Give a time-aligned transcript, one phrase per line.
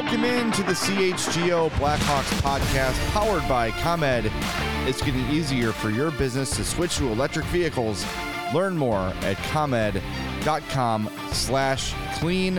[0.00, 4.30] Welcome into the CHGO Blackhawks podcast powered by ComEd.
[4.86, 8.06] It's getting easier for your business to switch to electric vehicles.
[8.54, 12.58] Learn more at ComEd.com slash clean.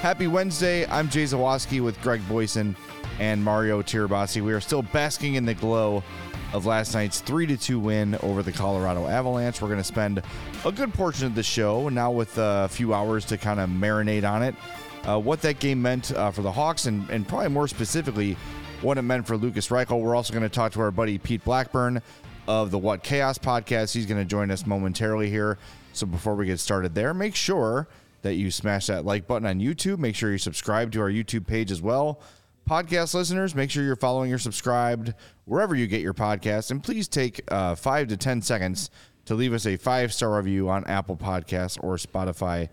[0.00, 0.84] Happy Wednesday.
[0.88, 2.74] I'm Jay Zawaski with Greg Boysen
[3.20, 4.42] and Mario Tirabassi.
[4.42, 6.02] We are still basking in the glow
[6.52, 9.62] of last night's 3 2 win over the Colorado Avalanche.
[9.62, 10.22] We're going to spend
[10.64, 14.28] a good portion of the show now with a few hours to kind of marinate
[14.28, 14.56] on it
[15.04, 18.36] what that game meant uh, for the Hawks, and, and probably more specifically,
[18.82, 20.00] what it meant for Lukas Reichel.
[20.00, 22.02] We're also going to talk to our buddy Pete Blackburn
[22.48, 23.92] of the What Chaos podcast.
[23.92, 25.58] He's going to join us momentarily here.
[25.92, 27.88] So before we get started there, make sure
[28.22, 29.98] that you smash that like button on YouTube.
[29.98, 32.20] Make sure you subscribe to our YouTube page as well.
[32.68, 36.70] Podcast listeners, make sure you're following or subscribed wherever you get your podcast.
[36.70, 38.90] And please take uh, five to 10 seconds
[39.24, 42.68] to leave us a five star review on Apple Podcasts or Spotify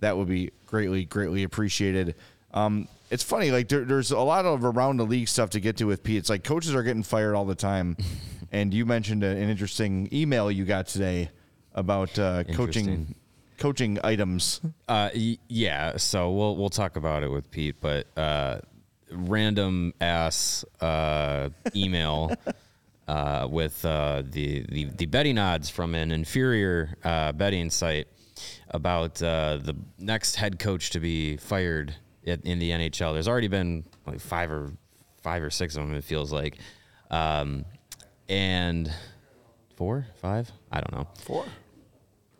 [0.00, 2.14] that would be greatly, greatly appreciated.
[2.52, 5.76] Um, it's funny, like there, there's a lot of around the league stuff to get
[5.78, 6.16] to with Pete.
[6.18, 7.96] It's like coaches are getting fired all the time,
[8.52, 11.30] and you mentioned a, an interesting email you got today
[11.74, 13.14] about uh, coaching
[13.58, 14.60] coaching items.
[14.88, 18.58] Uh, y- yeah, so we'll we'll talk about it with Pete, but uh,
[19.10, 22.32] random ass uh, email
[23.08, 28.08] uh, with uh, the, the the betting odds from an inferior uh, betting site
[28.74, 31.94] about uh, the next head coach to be fired
[32.26, 33.14] at, in the NHL.
[33.14, 34.72] There's already been like five or
[35.22, 35.94] five or six of them.
[35.94, 36.58] It feels like,
[37.10, 37.64] um,
[38.28, 38.92] and
[39.76, 41.06] four, five, I don't know.
[41.20, 41.46] Four.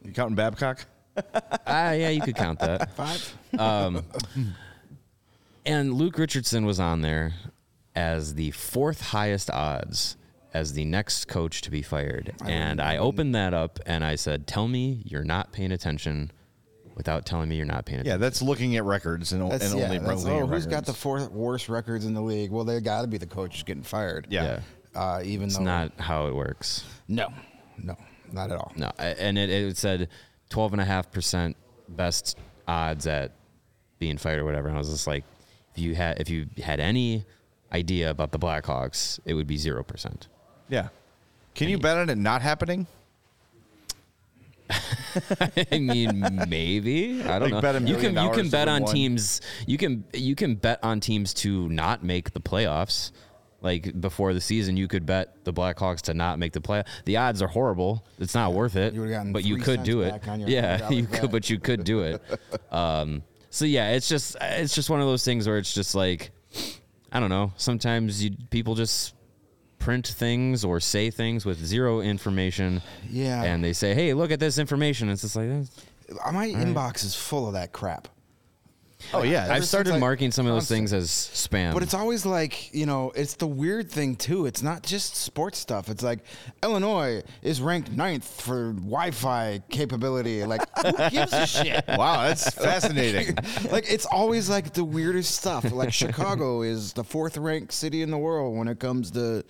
[0.02, 0.84] You counting Babcock?
[1.66, 2.90] Ah, yeah, you could count that.
[2.96, 3.38] Five.
[3.56, 4.02] Um,
[5.64, 7.34] and Luke Richardson was on there
[7.94, 10.16] as the fourth highest odds
[10.54, 12.32] as the next coach to be fired.
[12.46, 16.30] and I opened that up and I said, "Tell me you're not paying attention."
[16.96, 18.20] Without telling me you're not paying attention.
[18.20, 20.92] Yeah, that's looking at records and, That's, and yeah, only that's, oh, who's got the
[20.92, 22.52] fourth worst records in the league?
[22.52, 24.28] Well, they got to be the coach getting fired.
[24.30, 24.60] Yeah.
[24.94, 26.84] Uh, even It's though not how it works.
[27.08, 27.32] no,
[27.82, 27.96] no,
[28.30, 28.72] not at all.
[28.76, 30.08] No, and it, it said
[30.50, 31.54] 12.5%
[31.88, 32.38] best
[32.68, 33.32] odds at
[33.98, 34.68] being fired or whatever.
[34.68, 35.24] And I was just like,
[35.74, 37.24] if you had if you had any
[37.72, 40.28] idea about the Blackhawks, it would be 0%.
[40.68, 40.88] Yeah.
[41.54, 42.86] Can you bet on it not happening?
[45.70, 47.60] I mean, maybe I don't Like know.
[47.60, 49.40] bet a you million can you dollars can bet on teams.
[49.66, 53.12] You can you can bet on teams to not make the playoffs.
[53.60, 56.82] Like before the season, you could bet the Blackhawks to not make the play.
[57.06, 58.04] The odds are horrible.
[58.18, 58.92] It's not worth it.
[58.94, 60.10] You would've gotten but you three could cents do it.
[60.10, 61.20] back on your Yeah, $100 you bet.
[61.20, 62.22] could, but you could do it.
[62.72, 66.32] Um, so yeah, it's just it's just one of those things where it's just like
[67.12, 67.52] I don't know.
[67.56, 69.13] Sometimes you people just
[69.84, 72.80] print things or say things with zero information.
[73.10, 73.42] Yeah.
[73.42, 75.48] and they say, "Hey, look at this information." It's just like.
[75.48, 78.08] eh, My inbox is full of that crap.
[79.12, 79.48] Oh yeah.
[79.50, 81.72] I've started I- marking some of those things as spam.
[81.74, 84.46] But it's always like, you know, it's the weird thing too.
[84.46, 85.88] It's not just sports stuff.
[85.88, 86.20] It's like
[86.62, 90.44] Illinois is ranked ninth for Wi Fi capability.
[90.44, 91.84] Like, who gives a shit?
[91.88, 93.36] wow, that's fascinating.
[93.70, 95.70] like it's always like the weirdest stuff.
[95.72, 99.44] Like Chicago is the fourth ranked city in the world when it comes to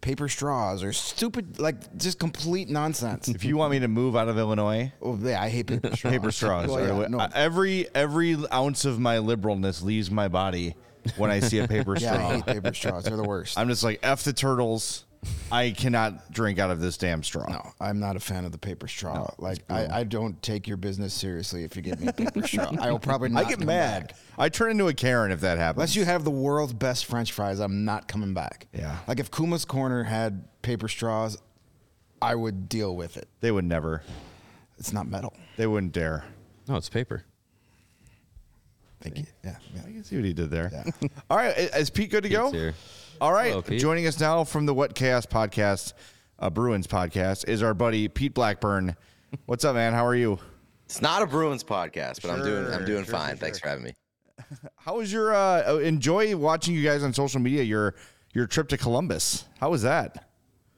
[0.00, 3.28] paper straws or stupid, like just complete nonsense.
[3.28, 6.12] if you want me to move out of Illinois, oh, yeah, I hate paper straws.
[6.12, 6.68] paper straws.
[6.68, 7.28] Well, yeah, no.
[7.34, 10.76] Every every ounce of my liberalness leaves my body
[11.16, 12.12] when I see a paper straw.
[12.14, 13.04] yeah, I hate paper straws.
[13.04, 13.58] They're the worst.
[13.58, 15.04] I'm just like f the turtles.
[15.50, 17.48] I cannot drink out of this damn straw.
[17.48, 19.28] No, I'm not a fan of the paper straw.
[19.38, 22.70] like, I, I don't take your business seriously if you give me a paper straw.
[22.80, 24.08] I will probably I get come mad.
[24.08, 24.16] back.
[24.36, 25.78] I turn into a Karen if that happens.
[25.78, 28.68] Unless you have the world's best French fries, I'm not coming back.
[28.72, 28.98] Yeah.
[29.08, 31.38] Like if Kuma's Corner had paper straws,
[32.20, 33.28] I would deal with it.
[33.40, 34.02] they would never.
[34.78, 35.34] It's not metal.
[35.56, 36.24] They wouldn't dare.
[36.68, 37.24] No, it's paper.
[39.00, 39.26] Thank you.
[39.44, 39.56] Yeah.
[39.74, 39.80] yeah.
[39.80, 40.84] I can see what he did there.
[41.30, 42.50] All right, is Pete good to go?
[42.50, 42.74] Here.
[43.20, 45.92] All right, Hello, joining us now from the What Chaos podcast,
[46.38, 48.94] uh, Bruins podcast, is our buddy Pete Blackburn.
[49.46, 49.92] What's up, man?
[49.92, 50.38] How are you?
[50.84, 53.30] It's not a Bruins podcast, but I'm doing I'm doing sure, fine.
[53.30, 53.94] sure, Thanks for having me.
[54.76, 57.62] How was your uh, enjoy watching you guys on social media?
[57.62, 57.96] Your
[58.34, 59.46] your trip to Columbus.
[59.58, 60.27] How was that?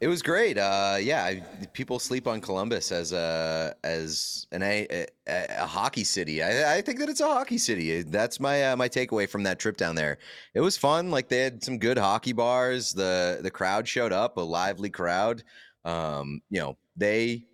[0.01, 0.57] It was great.
[0.57, 1.43] Uh, yeah, I,
[1.75, 6.43] people sleep on Columbus as a as an a, a, a hockey city.
[6.43, 8.01] I, I think that it's a hockey city.
[8.03, 10.17] That's my uh, my takeaway from that trip down there.
[10.55, 11.11] It was fun.
[11.11, 12.95] Like they had some good hockey bars.
[12.95, 15.43] The the crowd showed up, a lively crowd.
[15.85, 17.45] Um, you know, they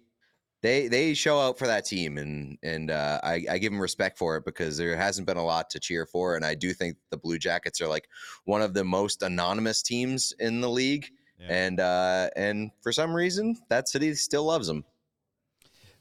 [0.62, 4.18] they they show out for that team, and and uh, I, I give them respect
[4.18, 6.96] for it because there hasn't been a lot to cheer for, and I do think
[7.10, 8.08] the Blue Jackets are like
[8.44, 11.08] one of the most anonymous teams in the league,
[11.40, 14.84] and uh, and for some reason that city still loves them.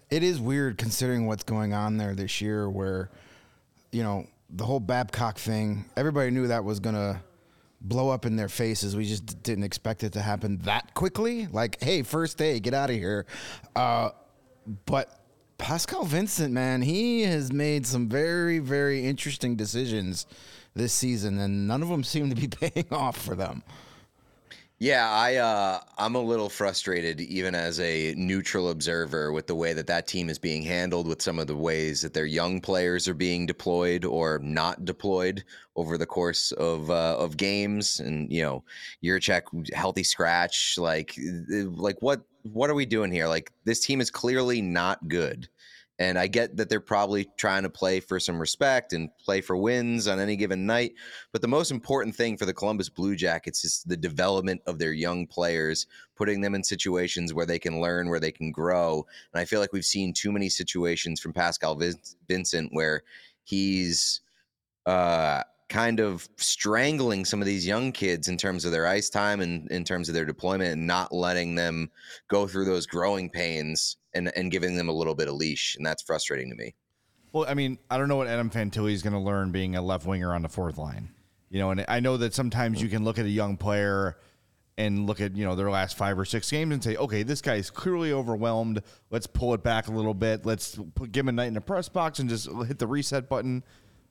[0.09, 3.09] It is weird considering what's going on there this year, where
[3.91, 5.85] you know the whole Babcock thing.
[5.97, 7.21] Everybody knew that was gonna
[7.81, 8.95] blow up in their faces.
[8.95, 11.47] We just didn't expect it to happen that quickly.
[11.47, 13.25] Like, hey, first day, get out of here.
[13.75, 14.09] Uh,
[14.85, 15.25] but
[15.57, 20.25] Pascal Vincent, man, he has made some very, very interesting decisions
[20.75, 23.63] this season, and none of them seem to be paying off for them.
[24.77, 29.71] Yeah, I uh, I'm a little frustrated, even as a neutral observer, with the way
[29.71, 33.07] that that team is being handled, with some of the ways that their young players
[33.07, 35.45] are being deployed or not deployed
[35.77, 38.65] over the course of uh, of games, and you know,
[39.01, 41.15] Jiricek healthy scratch, like
[41.47, 43.29] like what what are we doing here?
[43.29, 45.47] Like this team is clearly not good.
[45.97, 49.55] And I get that they're probably trying to play for some respect and play for
[49.55, 50.93] wins on any given night.
[51.31, 54.91] But the most important thing for the Columbus Blue Jackets is the development of their
[54.91, 59.05] young players, putting them in situations where they can learn, where they can grow.
[59.33, 61.95] And I feel like we've seen too many situations from Pascal Vin-
[62.27, 63.03] Vincent where
[63.45, 64.19] he's
[64.85, 69.39] uh, kind of strangling some of these young kids in terms of their ice time
[69.39, 71.89] and in terms of their deployment and not letting them
[72.27, 75.75] go through those growing pains and, and giving them a little bit of leash.
[75.75, 76.73] And that's frustrating to me.
[77.31, 79.81] Well, I mean, I don't know what Adam Fantilli is going to learn being a
[79.81, 81.09] left winger on the fourth line.
[81.49, 84.17] You know, and I know that sometimes you can look at a young player
[84.77, 87.41] and look at you know their last five or six games and say, okay, this
[87.41, 88.81] guy is clearly overwhelmed.
[89.09, 90.45] Let's pull it back a little bit.
[90.45, 93.29] Let's put, give him a night in the press box and just hit the reset
[93.29, 93.63] button.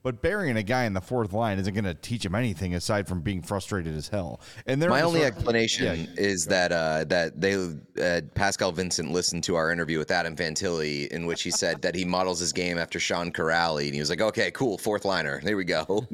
[0.05, 3.07] But burying a guy in the fourth line isn't going to teach him anything aside
[3.07, 4.39] from being frustrated as hell.
[4.67, 6.05] And My only sort- explanation Yeah.
[6.23, 7.55] is that uh, that they
[7.99, 11.95] uh, Pascal Vincent listened to our interview with Adam Fantilli, in which he said that
[11.95, 15.41] he models his game after Sean Corrali, and he was like, "Okay, cool, fourth liner,
[15.43, 16.05] there we go."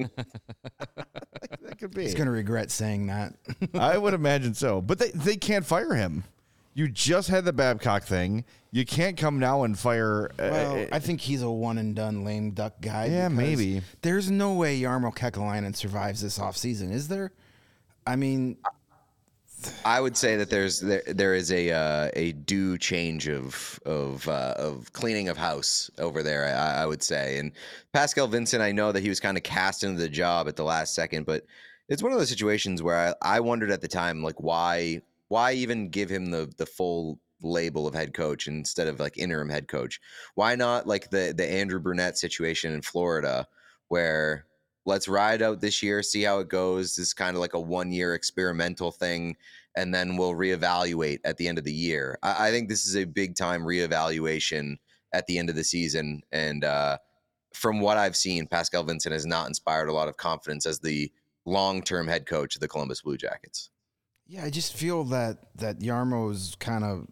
[0.87, 2.03] that could be.
[2.03, 3.33] He's going to regret saying that.
[3.73, 4.79] I would imagine so.
[4.81, 6.23] But they, they can't fire him.
[6.73, 8.45] You just had the Babcock thing.
[8.71, 10.31] You can't come now and fire.
[10.39, 13.07] uh, Well, I think he's a one and done lame duck guy.
[13.07, 13.81] Yeah, maybe.
[14.01, 17.33] There's no way Jarmo Kekalainen survives this offseason, is there?
[18.07, 18.57] I mean,
[19.85, 24.27] I would say that there's there there is a uh, a due change of of
[24.27, 26.45] uh, of cleaning of house over there.
[26.45, 27.51] I, I would say, and
[27.94, 30.63] Pascal Vincent, I know that he was kind of cast into the job at the
[30.63, 31.45] last second, but
[31.89, 35.01] it's one of those situations where I, I wondered at the time, like why
[35.31, 39.50] why even give him the the full label of head coach instead of like interim
[39.50, 40.01] head coach?
[40.36, 43.47] Why not like the the Andrew Brunette situation in Florida,
[43.88, 44.45] where
[44.85, 46.97] let's ride out this year, see how it goes.
[46.97, 49.38] This is kind of like a one year experimental thing,
[49.78, 52.19] and then we'll reevaluate at the end of the year.
[52.21, 54.76] I, I think this is a big time reevaluation
[55.14, 56.23] at the end of the season.
[56.33, 56.97] And uh,
[57.54, 61.09] from what I've seen, Pascal Vincent has not inspired a lot of confidence as the
[61.45, 63.69] long term head coach of the Columbus Blue Jackets.
[64.31, 67.06] Yeah, I just feel that that Jarmo's kind of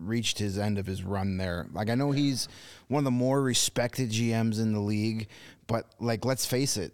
[0.00, 1.68] reached his end of his run there.
[1.72, 2.48] Like I know he's
[2.88, 5.28] one of the more respected GMs in the league,
[5.68, 6.92] but like let's face it,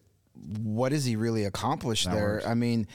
[0.62, 2.42] what has he really accomplished there?
[2.46, 2.88] I mean,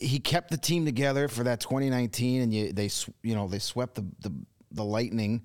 [0.00, 3.58] he kept the team together for that 2019 and you, they sw- you know, they
[3.58, 4.32] swept the the,
[4.70, 5.42] the Lightning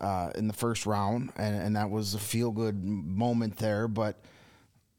[0.00, 4.24] uh, in the first round and, and that was a feel good moment there, but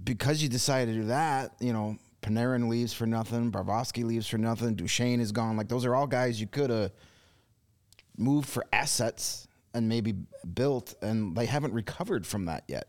[0.04, 4.38] because you decided to do that, you know, Panarin leaves for nothing, Bobrovsky leaves for
[4.40, 5.58] nothing, Duchene is gone.
[5.58, 6.92] Like those are all guys you could have
[8.18, 10.14] moved for assets and maybe
[10.54, 12.88] built, and they haven't recovered from that yet.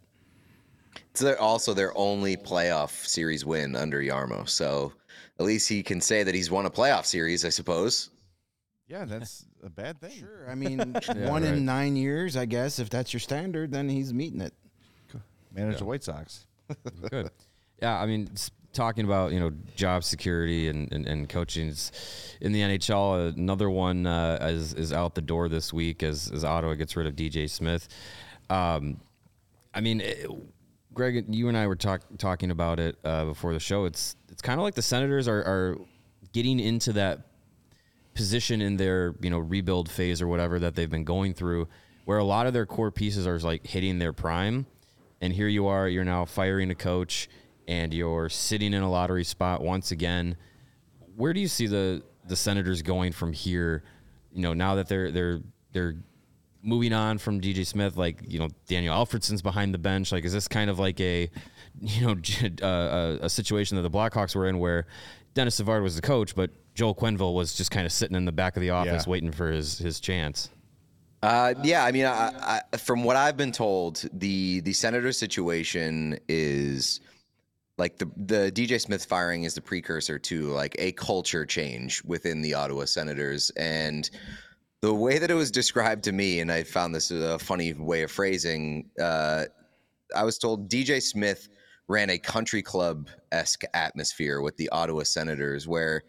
[1.10, 4.48] It's their, also their only playoff series win under Jarmo.
[4.48, 4.92] So
[5.40, 8.10] at least he can say that he's won a playoff series, I suppose.
[8.88, 10.12] yeah, that's a bad thing.
[10.12, 10.78] Sure, I mean,
[11.16, 11.54] one right.
[11.54, 12.78] in nine years, I guess.
[12.78, 14.52] If that's your standard, then he's meeting it.
[15.52, 16.46] Manage the White Sox.
[17.10, 17.30] Good.
[17.80, 21.72] Yeah, I mean, s- talking about you know job security and and, and coaching
[22.40, 23.36] in the NHL.
[23.36, 27.06] Another one uh, is is out the door this week as as Ottawa gets rid
[27.06, 27.88] of DJ Smith.
[28.50, 29.00] Um,
[29.72, 30.26] I mean, it,
[30.92, 33.84] Greg, you and I were talk, talking about it uh, before the show.
[33.84, 35.78] It's it's kind of like the Senators are, are
[36.32, 37.20] getting into that
[38.14, 41.68] position in their you know rebuild phase or whatever that they've been going through,
[42.04, 44.66] where a lot of their core pieces are like hitting their prime,
[45.20, 47.28] and here you are, you're now firing a coach
[47.68, 50.36] and you're sitting in a lottery spot once again.
[51.16, 53.82] Where do you see the the Senators going from here?
[54.32, 55.40] You know, now that they're they're
[55.72, 55.96] they're
[56.62, 60.10] moving on from DJ Smith, like you know Daniel Alfredsson's behind the bench.
[60.10, 61.30] Like, is this kind of like a
[61.80, 62.16] you know
[62.62, 64.86] uh, a, a, situation that the Blackhawks were in where
[65.34, 68.32] Denis Savard was the coach, but Joel Quenneville was just kind of sitting in the
[68.32, 69.10] back of the office yeah.
[69.10, 70.50] waiting for his his chance.
[71.22, 76.18] Uh, yeah, I mean, I, I, from what I've been told, the the senator situation
[76.28, 77.00] is
[77.76, 82.42] like the the DJ Smith firing is the precursor to like a culture change within
[82.42, 83.50] the Ottawa Senators.
[83.56, 84.08] And
[84.80, 88.02] the way that it was described to me and I found this a funny way
[88.02, 89.46] of phrasing uh,
[90.14, 91.48] I was told DJ Smith
[91.88, 96.02] ran a country club esque atmosphere with the Ottawa Senators where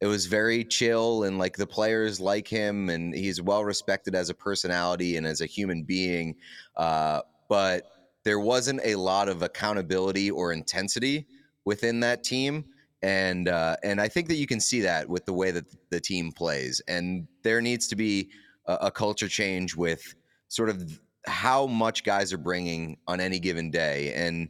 [0.00, 4.30] it was very chill and like the players like him and he's well respected as
[4.30, 6.34] a personality and as a human being.
[6.76, 7.91] Uh, but
[8.24, 11.26] there wasn't a lot of accountability or intensity
[11.64, 12.64] within that team.
[13.02, 16.00] And uh, and I think that you can see that with the way that the
[16.00, 16.80] team plays.
[16.86, 18.30] And there needs to be
[18.66, 20.14] a, a culture change with
[20.48, 24.12] sort of how much guys are bringing on any given day.
[24.14, 24.48] And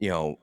[0.00, 0.36] you know,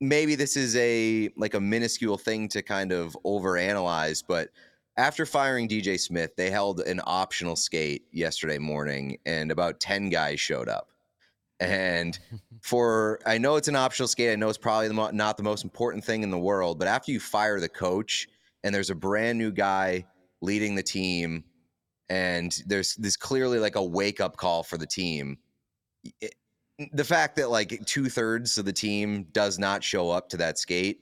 [0.00, 4.48] maybe this is a like a minuscule thing to kind of overanalyze, but
[4.96, 10.40] after firing DJ Smith, they held an optional skate yesterday morning, and about ten guys
[10.40, 10.88] showed up.
[11.60, 12.18] And
[12.60, 14.30] for I know it's an optional skate.
[14.30, 16.88] I know it's probably the mo- not the most important thing in the world, but
[16.88, 18.28] after you fire the coach
[18.64, 20.04] and there's a brand new guy
[20.40, 21.44] leading the team,
[22.08, 25.38] and there's this clearly like a wake up call for the team.
[26.20, 26.34] It,
[26.92, 30.58] the fact that like two thirds of the team does not show up to that
[30.58, 31.00] skate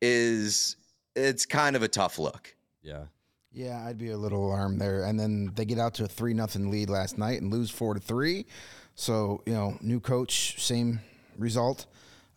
[0.00, 0.76] is
[1.16, 2.54] it's kind of a tough look.
[2.82, 3.04] Yeah.
[3.50, 5.02] Yeah, I'd be a little alarmed there.
[5.02, 7.94] And then they get out to a three nothing lead last night and lose four
[7.94, 8.46] to three.
[8.98, 10.98] So, you know, new coach, same
[11.38, 11.86] result.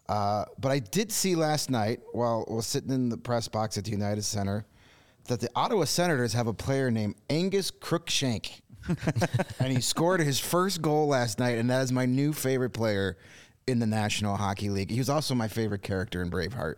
[0.07, 3.85] Uh, but I did see last night while, while sitting in the press box at
[3.85, 4.63] the United Center
[5.27, 8.61] that the Ottawa Senators have a player named Angus Crookshank.
[9.59, 13.17] and he scored his first goal last night, and that is my new favorite player
[13.65, 14.91] in the National Hockey League.
[14.91, 16.75] He was also my favorite character in Braveheart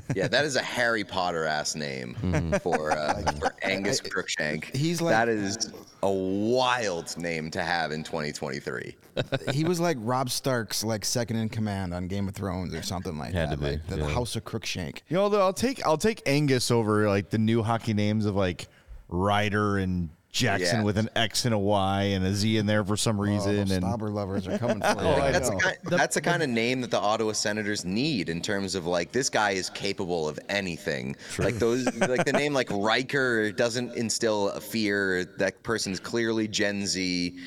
[0.14, 2.56] yeah, that is a Harry Potter ass name mm-hmm.
[2.58, 4.74] for uh, for Angus Crookshank.
[4.74, 5.72] He's like that is
[6.02, 8.96] a wild name to have in 2023.
[9.52, 13.18] he was like Robb Stark's like second in command on Game of Thrones or something
[13.18, 13.56] like Had that.
[13.56, 14.06] To be, like the, yeah.
[14.06, 15.02] the House of Crookshank.
[15.08, 18.66] You know, I'll take I'll take Angus over like the new hockey names of like
[19.08, 20.82] Ryder and Jackson yeah.
[20.82, 23.54] with an X and a Y and a Z in there for some oh, reason.
[23.54, 26.48] Oh, and Stobber lovers are coming for oh, that's, the kind, that's the kind of
[26.48, 30.40] name that the Ottawa Senators need in terms of like this guy is capable of
[30.48, 31.16] anything.
[31.32, 31.44] True.
[31.44, 35.26] Like those, like the name like Riker doesn't instill a fear.
[35.36, 37.38] That person's clearly Gen Z,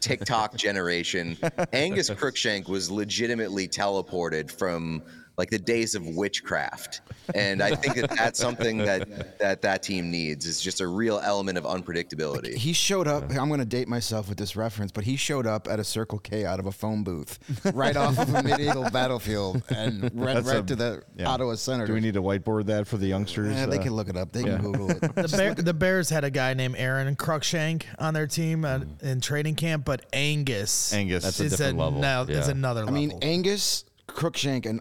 [0.00, 1.38] TikTok generation.
[1.72, 5.02] Angus Crookshank was legitimately teleported from
[5.36, 7.00] like the days of witchcraft.
[7.34, 11.20] And I think that that's something that that that team needs is just a real
[11.22, 12.54] element of unpredictability.
[12.54, 13.30] He showed up.
[13.30, 16.18] I'm going to date myself with this reference, but he showed up at a Circle
[16.18, 17.38] K out of a phone booth,
[17.74, 21.28] right off of a medieval battlefield, and went right a, to the yeah.
[21.28, 21.86] Ottawa Center.
[21.86, 23.54] Do we need to whiteboard that for the youngsters?
[23.54, 24.32] Yeah, they uh, can look it up.
[24.32, 24.58] They yeah.
[24.58, 25.00] can Google it.
[25.00, 29.20] The, Bear, the, Bears had a guy named Aaron Crookshank on their team uh, in
[29.20, 30.92] training camp, but Angus.
[30.92, 32.00] Angus, that's a different a, level.
[32.00, 32.48] No, yeah.
[32.50, 32.94] another level.
[32.94, 34.80] I mean, Angus Crookshank and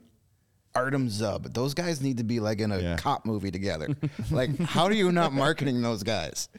[0.76, 1.54] Artem Zub.
[1.54, 2.96] Those guys need to be like in a yeah.
[2.98, 3.90] cop movie together.
[4.32, 6.50] like, how are you not marketing those guys?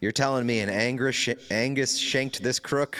[0.00, 2.98] You're telling me an Angus, Angus shanked this crook?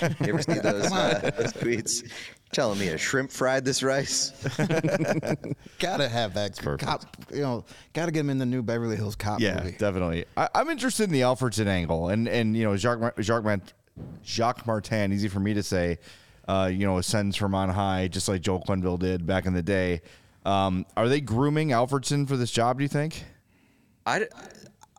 [0.00, 2.10] You ever see those, uh, those tweets?
[2.52, 4.30] Telling me a shrimp fried this rice?
[5.78, 7.04] gotta have that cop.
[7.32, 9.76] You know, gotta get him in the new Beverly Hills Cop yeah, movie.
[9.76, 10.24] definitely.
[10.36, 13.60] I, am interested in the Alfredsson angle, and and you know Jacques Jacques,
[14.24, 15.12] Jacques Martin.
[15.12, 15.98] Easy for me to say
[16.48, 19.62] uh, you know, ascends from on high, just like Joel Quenneville did back in the
[19.62, 20.02] day.
[20.44, 22.78] Um, are they grooming Alfredsson for this job?
[22.78, 23.24] Do you think?
[24.06, 24.26] I,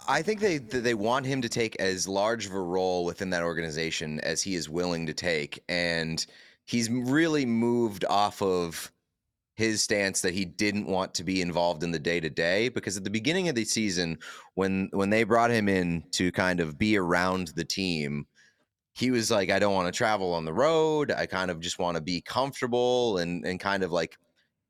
[0.07, 3.43] I think they they want him to take as large of a role within that
[3.43, 6.25] organization as he is willing to take, and
[6.65, 8.91] he's really moved off of
[9.55, 12.95] his stance that he didn't want to be involved in the day to day because
[12.95, 14.19] at the beginning of the season
[14.53, 18.27] when when they brought him in to kind of be around the team
[18.97, 21.11] he was like, I don't want to travel on the road.
[21.11, 24.17] I kind of just want to be comfortable and and kind of like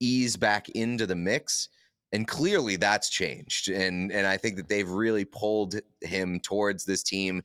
[0.01, 1.69] ease back into the mix.
[2.12, 3.69] And clearly that's changed.
[3.69, 7.41] And and I think that they've really pulled him towards this team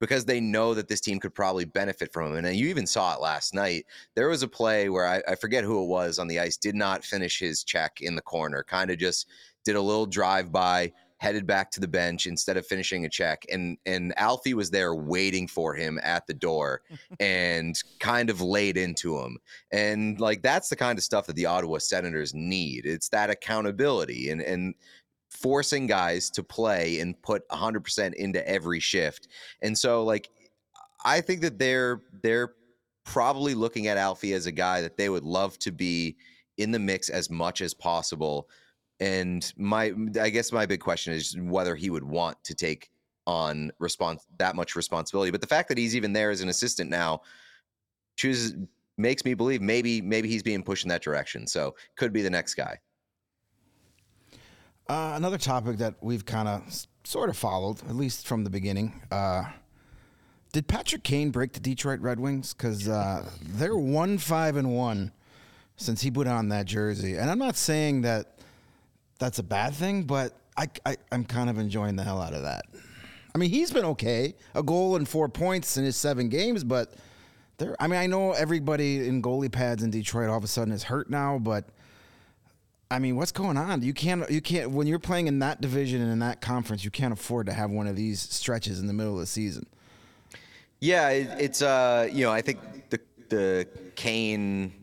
[0.00, 2.38] because they know that this team could probably benefit from him.
[2.38, 3.84] And uh, you even saw it last night.
[4.16, 6.74] There was a play where I, I forget who it was on the ice, did
[6.74, 9.28] not finish his check in the corner, kind of just
[9.64, 13.44] did a little drive by, headed back to the bench instead of finishing a check.
[13.50, 16.82] And and Alfie was there waiting for him at the door
[17.20, 19.38] and kind of laid into him.
[19.70, 22.84] And like that's the kind of stuff that the Ottawa Senators need.
[22.84, 24.74] It's that accountability and and
[25.30, 29.28] forcing guys to play and put 100% into every shift.
[29.62, 30.28] And so like
[31.04, 32.54] I think that they're they're
[33.04, 36.16] probably looking at Alfie as a guy that they would love to be
[36.58, 38.48] in the mix as much as possible.
[39.02, 42.88] And my I guess my big question is whether he would want to take
[43.26, 45.32] on response that much responsibility.
[45.32, 47.22] But the fact that he's even there as an assistant now
[48.14, 48.54] chooses
[48.96, 51.48] makes me believe maybe maybe he's being pushed in that direction.
[51.48, 52.78] So could be the next guy.
[54.88, 59.02] Uh, another topic that we've kind of sort of followed, at least from the beginning.
[59.10, 59.46] Uh,
[60.52, 62.54] did Patrick Kane break the Detroit Red Wings?
[62.54, 65.10] Because uh, they're one five and one
[65.76, 68.38] since he put on that jersey, and I'm not saying that
[69.22, 72.42] that's a bad thing, but I, I I'm kind of enjoying the hell out of
[72.42, 72.64] that.
[73.34, 76.94] I mean, he's been okay, a goal and four points in his seven games, but
[77.58, 77.76] there.
[77.80, 80.82] I mean, I know everybody in goalie pads in Detroit all of a sudden is
[80.82, 81.66] hurt now, but
[82.90, 83.82] I mean, what's going on?
[83.82, 86.90] You can't, you can't, when you're playing in that division and in that conference, you
[86.90, 89.66] can't afford to have one of these stretches in the middle of the season.
[90.80, 92.58] Yeah, it, it's, uh, you know, I think
[92.90, 93.00] the,
[93.30, 94.74] the Kane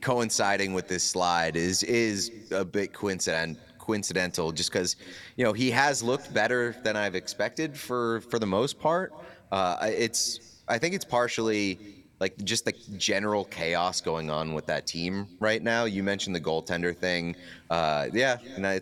[0.00, 4.96] coinciding with this slide is, is a bit coincident, coincidental just because,
[5.36, 9.12] you know, he has looked better than I've expected for, for the most part.
[9.50, 14.86] Uh, it's, I think it's partially, like just the general chaos going on with that
[14.86, 15.84] team right now.
[15.84, 17.36] You mentioned the goaltender thing.
[17.68, 18.80] Uh, yeah, I,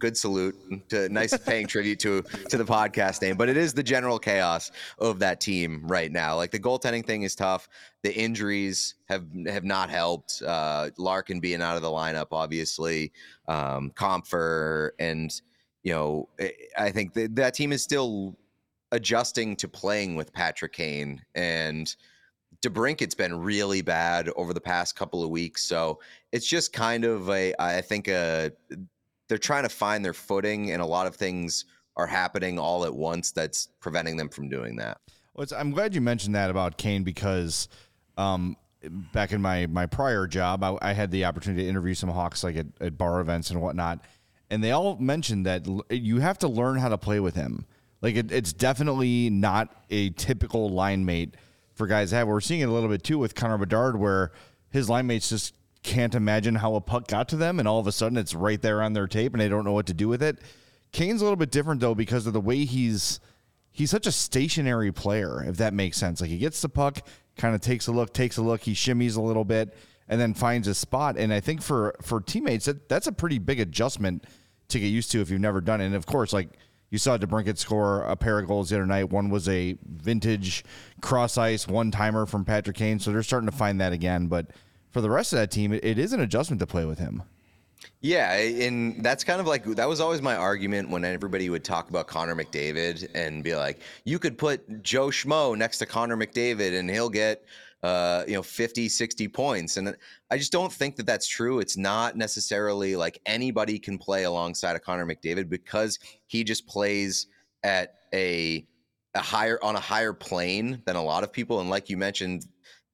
[0.00, 0.56] good salute
[0.88, 4.72] to nice paying tribute to to the podcast name, but it is the general chaos
[4.98, 6.34] of that team right now.
[6.34, 7.68] Like the goaltending thing is tough.
[8.02, 10.42] The injuries have have not helped.
[10.44, 13.12] Uh, Larkin being out of the lineup, obviously,
[13.46, 15.30] um, Compher, and
[15.84, 16.28] you know,
[16.76, 18.36] I think that that team is still
[18.90, 21.94] adjusting to playing with Patrick Kane and
[22.62, 25.62] DeBrincat's been really bad over the past couple of weeks.
[25.62, 26.00] So
[26.32, 28.52] it's just kind of a, I think, a,
[29.28, 31.64] they're trying to find their footing, and a lot of things
[31.96, 35.00] are happening all at once that's preventing them from doing that.
[35.34, 37.68] Well, I'm glad you mentioned that about Kane because
[38.16, 38.56] um,
[39.12, 42.44] back in my my prior job, I, I, had the opportunity to interview some Hawks
[42.44, 44.00] like at, at bar events and whatnot,
[44.50, 47.66] and they all mentioned that you have to learn how to play with him.
[48.00, 51.34] Like it, it's definitely not a typical line mate
[51.76, 52.26] for guys to have.
[52.26, 54.32] We're seeing it a little bit too with Connor Bedard, where
[54.70, 57.86] his line mates just can't imagine how a puck got to them, and all of
[57.86, 60.08] a sudden it's right there on their tape, and they don't know what to do
[60.08, 60.38] with it.
[60.90, 63.20] Kane's a little bit different though because of the way he's
[63.70, 66.20] he's such a stationary player, if that makes sense.
[66.20, 69.16] Like he gets the puck, kind of takes a look, takes a look, he shimmies
[69.16, 69.76] a little bit,
[70.08, 71.16] and then finds a spot.
[71.16, 74.24] And I think for for teammates, that, that's a pretty big adjustment
[74.68, 75.86] to get used to if you've never done it.
[75.86, 76.48] And of course, like
[76.90, 79.10] you saw DeBrincat score a pair of goals the other night.
[79.10, 80.64] One was a vintage
[81.00, 82.98] cross ice one timer from Patrick Kane.
[82.98, 84.26] So they're starting to find that again.
[84.28, 84.48] But
[84.90, 87.22] for the rest of that team, it is an adjustment to play with him.
[88.00, 91.90] Yeah, and that's kind of like that was always my argument when everybody would talk
[91.90, 96.78] about Connor McDavid and be like, you could put Joe Schmo next to Connor McDavid
[96.78, 97.44] and he'll get
[97.82, 99.96] uh, you know 50 60 points and
[100.30, 101.60] i just don't think that that's true.
[101.60, 107.26] It's not necessarily like anybody can play alongside of connor mcdavid because he just plays
[107.62, 108.66] at a,
[109.14, 112.46] a higher on a higher plane than a lot of people and like you mentioned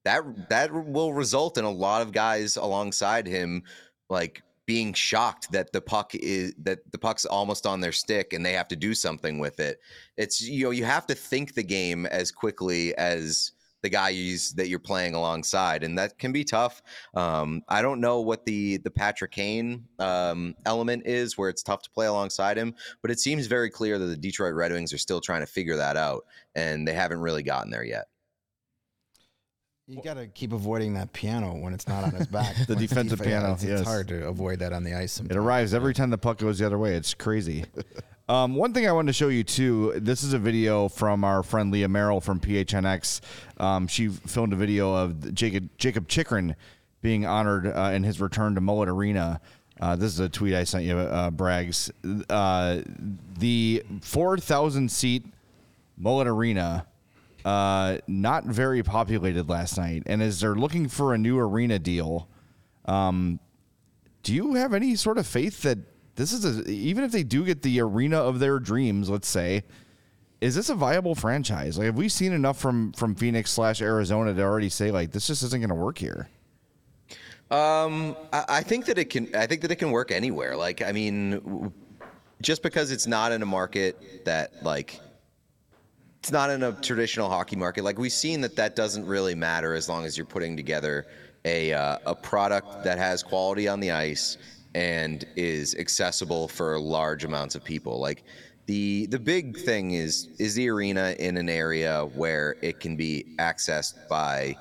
[0.05, 3.63] that that will result in a lot of guys alongside him
[4.09, 8.45] like being shocked that the puck is that the puck's almost on their stick and
[8.45, 9.79] they have to do something with it.
[10.17, 13.51] It's you know you have to think the game as quickly as
[13.83, 16.81] the guys that you're playing alongside, and that can be tough.
[17.13, 21.83] Um, I don't know what the the Patrick Kane um, element is, where it's tough
[21.83, 24.97] to play alongside him, but it seems very clear that the Detroit Red Wings are
[24.97, 28.05] still trying to figure that out, and they haven't really gotten there yet.
[29.87, 32.55] You got to keep avoiding that piano when it's not on his back.
[32.67, 33.53] the defensive piano.
[33.53, 33.81] It's, yes.
[33.81, 35.11] it's hard to avoid that on the ice.
[35.11, 35.35] Sometimes.
[35.35, 36.95] It arrives every time the puck goes the other way.
[36.95, 37.65] It's crazy.
[38.29, 39.93] Um, one thing I wanted to show you too.
[39.97, 43.19] This is a video from our friend Leah Merrill from PHNX.
[43.57, 46.55] Um, she filmed a video of Jacob Jakob Chychrun
[47.01, 49.41] being honored uh, in his return to Mullet Arena.
[49.81, 51.91] Uh, this is a tweet I sent you, uh, Braggs.
[52.29, 52.81] Uh,
[53.37, 55.25] the 4,000 seat
[55.97, 56.85] Mullet Arena,
[57.43, 60.03] uh, not very populated last night.
[60.05, 62.27] And as they're looking for a new arena deal,
[62.85, 63.39] Um,
[64.23, 65.79] do you have any sort of faith that
[66.15, 69.63] this is a, even if they do get the arena of their dreams, let's say,
[70.41, 71.77] is this a viable franchise?
[71.77, 75.27] Like, have we seen enough from from Phoenix slash Arizona to already say like this
[75.27, 76.27] just isn't going to work here?
[77.49, 79.33] Um, I, I think that it can.
[79.35, 80.55] I think that it can work anywhere.
[80.55, 81.71] Like, I mean,
[82.41, 84.99] just because it's not in a market that like
[86.19, 87.83] it's not in a traditional hockey market.
[87.83, 91.07] Like we've seen that that doesn't really matter as long as you're putting together
[91.45, 94.37] a uh, a product that has quality on the ice
[94.75, 97.99] and is accessible for large amounts of people.
[97.99, 98.23] Like
[98.65, 103.35] the the big thing is is the arena in an area where it can be
[103.39, 104.55] accessed by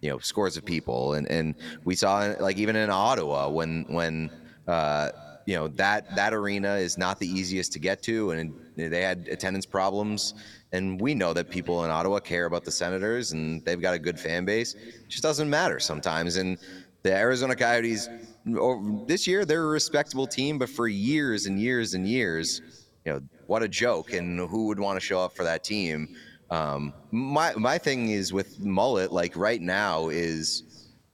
[0.00, 1.14] you know scores of people.
[1.14, 4.30] And and we saw like even in Ottawa when when
[4.66, 5.10] uh,
[5.46, 9.28] you know that that arena is not the easiest to get to and they had
[9.28, 10.34] attendance problems.
[10.72, 13.98] And we know that people in Ottawa care about the Senators and they've got a
[13.98, 14.74] good fan base.
[14.74, 16.36] It just doesn't matter sometimes.
[16.36, 16.56] And
[17.02, 18.08] the Arizona Coyotes
[19.06, 22.60] this year they're a respectable team but for years and years and years
[23.04, 26.08] you know what a joke and who would want to show up for that team
[26.50, 30.64] um, my my thing is with mullet like right now is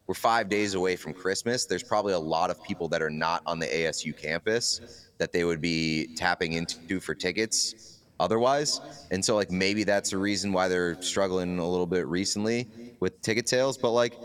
[0.09, 1.67] we're five days away from Christmas.
[1.67, 4.81] There's probably a lot of people that are not on the ASU campus
[5.19, 8.81] that they would be tapping into for tickets otherwise.
[9.11, 12.69] And so, like, maybe that's the reason why they're struggling a little bit recently
[13.01, 13.77] with ticket sales.
[13.77, 14.19] But, like,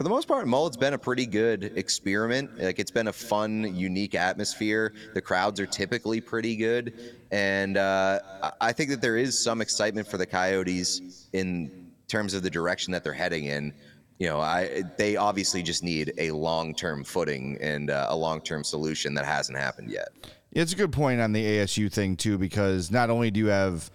[0.00, 2.58] for the most part, Mullet's been a pretty good experiment.
[2.58, 4.94] Like, it's been a fun, unique atmosphere.
[5.12, 6.94] The crowds are typically pretty good.
[7.30, 8.20] And uh,
[8.62, 12.94] I- think that there is some excitement for the Coyotes in terms of the direction
[12.94, 13.74] that they're heading in
[14.18, 18.40] you know, I they obviously just need a long term footing and uh, a long
[18.42, 20.08] term solution that hasn't happened yet.
[20.52, 23.90] It's a good point on the ASU thing too, because not only do you have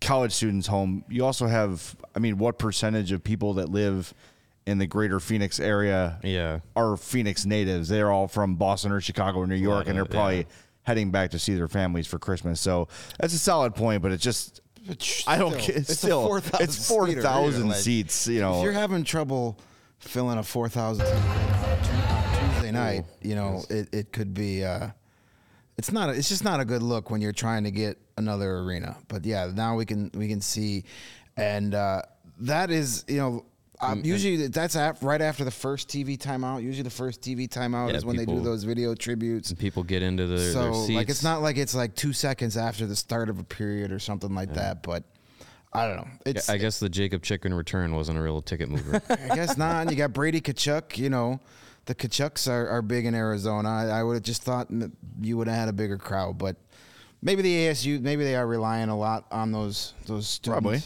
[0.00, 4.12] college students home, you also have, I mean, what percentage of people that live
[4.66, 6.60] in the greater Phoenix area Yeah.
[6.76, 7.88] are Phoenix natives?
[7.88, 10.44] They're all from Boston or Chicago or New York, and they're probably yeah.
[10.82, 12.60] heading back to see their families for Christmas.
[12.60, 14.60] So that's a solid point, but it's just,
[15.26, 15.76] I don't still, care.
[15.76, 18.58] It's, it's still, 4,000 it's 4,000 like, seats, you know.
[18.58, 19.58] If you're having trouble
[20.00, 24.64] filling a four thousand Tuesday night, you know it, it could be.
[24.64, 24.88] Uh,
[25.78, 26.10] it's not.
[26.10, 28.96] A, it's just not a good look when you're trying to get another arena.
[29.08, 30.84] But yeah, now we can we can see,
[31.36, 32.02] and uh,
[32.40, 33.44] that is you know.
[33.82, 36.62] Um, usually that's af- right after the first TV timeout.
[36.62, 39.50] Usually the first TV timeout Yeah, is when they do people- those video tributes.
[39.50, 40.96] And people get into their, their So seats.
[40.96, 43.98] like it's not like it's like two seconds after the start of a period or
[43.98, 44.82] something like that.
[44.82, 45.04] But
[45.72, 46.08] I don't know.
[46.26, 49.00] It's I guess the Jakob Chychrun return wasn't a real ticket mover.
[49.10, 49.82] I guess not.
[49.82, 50.98] And you got Brady Tkachuk.
[50.98, 51.40] You know,
[51.86, 53.68] the Tkachuks are, are big in Arizona.
[53.68, 54.68] I, I would have just thought
[55.22, 56.56] you would have had a bigger crowd, but
[57.22, 60.82] maybe the ASU, maybe they are relying a lot on those those student Probably.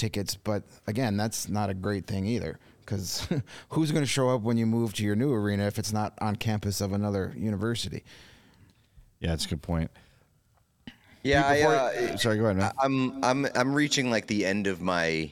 [0.00, 0.34] Tickets.
[0.34, 2.58] But again, that's not a great thing either.
[2.80, 3.28] Because
[3.68, 6.14] who's going to show up when you move to your new arena if it's not
[6.20, 8.02] on campus of another university?
[9.20, 9.90] yeah, that's a good point.
[11.22, 12.72] Yeah, I, Before- uh, sorry, go ahead, man.
[12.78, 15.30] I'm I'm I'm reaching like the end of my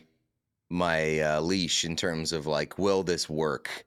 [0.69, 3.87] my uh, leash in terms of like will this work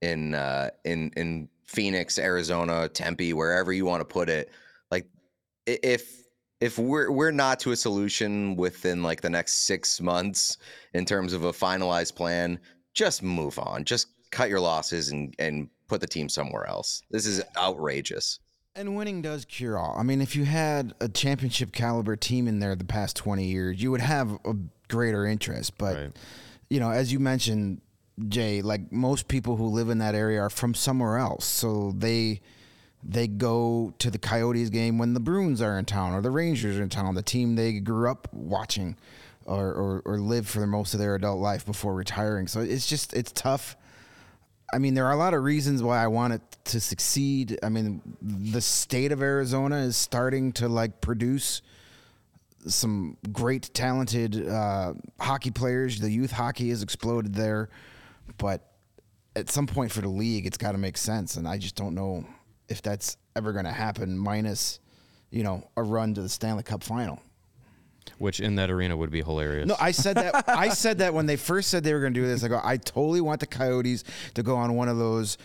[0.00, 4.50] in uh, in in Phoenix, Arizona, Tempe, wherever you want to put it.
[4.90, 5.06] Like
[5.66, 6.21] if
[6.62, 10.58] if we're we're not to a solution within like the next six months
[10.94, 12.58] in terms of a finalized plan,
[12.94, 13.84] just move on.
[13.84, 17.02] Just cut your losses and and put the team somewhere else.
[17.10, 18.38] This is outrageous.
[18.74, 19.94] And winning does cure all.
[19.98, 23.82] I mean, if you had a championship caliber team in there the past 20 years,
[23.82, 24.54] you would have a
[24.88, 25.76] greater interest.
[25.76, 26.16] But, Right.
[26.70, 27.82] you know, as you mentioned,
[28.28, 31.44] Jay, like most people who live in that area are from somewhere else.
[31.44, 32.40] So they
[33.02, 36.78] they go to the Coyotes game when the Bruins are in town or the Rangers
[36.78, 38.96] are in town, the team they grew up watching
[39.44, 42.46] or, or, or lived for most of their adult life before retiring.
[42.46, 43.76] So it's just, it's tough.
[44.72, 47.58] I mean, there are a lot of reasons why I want it to succeed.
[47.62, 51.60] I mean, the state of Arizona is starting to like produce
[52.66, 55.98] some great, talented uh, hockey players.
[55.98, 57.68] The youth hockey has exploded there,
[58.38, 58.62] but
[59.34, 61.94] at some point for the league, it's got to make sense, and I just don't
[61.94, 62.24] know
[62.72, 64.18] if that's ever going to happen.
[64.18, 64.80] Minus,
[65.30, 67.22] you know, a run to the Stanley Cup final.
[68.18, 69.66] which in that arena would be hilarious.
[69.68, 70.44] No, I said that.
[70.48, 72.42] I said that when they first said they were going to do this.
[72.42, 74.02] I go, I totally want the Coyotes
[74.34, 75.38] to go on one of those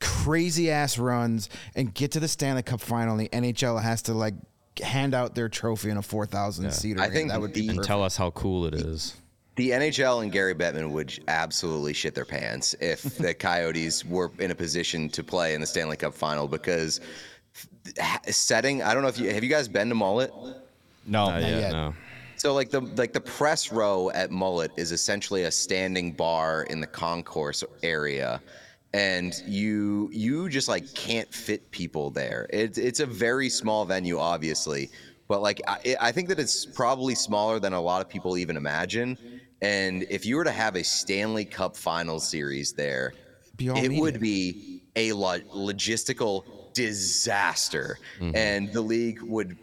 [0.00, 3.12] crazy ass runs and get to the Stanley Cup final.
[3.16, 4.34] And the NHL has to like
[4.82, 7.00] hand out their trophy in a four thousand seater.
[7.00, 7.86] I think that would be the- and perfect.
[7.88, 9.16] tell us how cool it is.
[9.56, 14.50] The NHL and Gary Bettman would absolutely shit their pants if the Coyotes were in
[14.50, 17.00] a position to play in the Stanley Cup final because
[18.26, 20.32] setting I don't know if you have you guys been to Mullet?
[21.04, 21.72] no, Not yet, yet.
[21.72, 21.94] no.
[22.36, 26.80] So like the like the press row at Mullet is essentially a standing bar in
[26.80, 28.40] the concourse area
[28.94, 32.46] and you you just like can't fit people there.
[32.50, 34.90] It's it's a very small venue, obviously,
[35.28, 38.56] but like I, I think that it's probably smaller than a lot of people even
[38.56, 39.16] imagine.
[39.62, 43.14] And if you were to have a Stanley Cup Final Series there,
[43.56, 44.00] Be all it media.
[44.00, 46.44] would be a lo- logistical
[46.74, 48.34] disaster, mm-hmm.
[48.36, 49.56] and the league would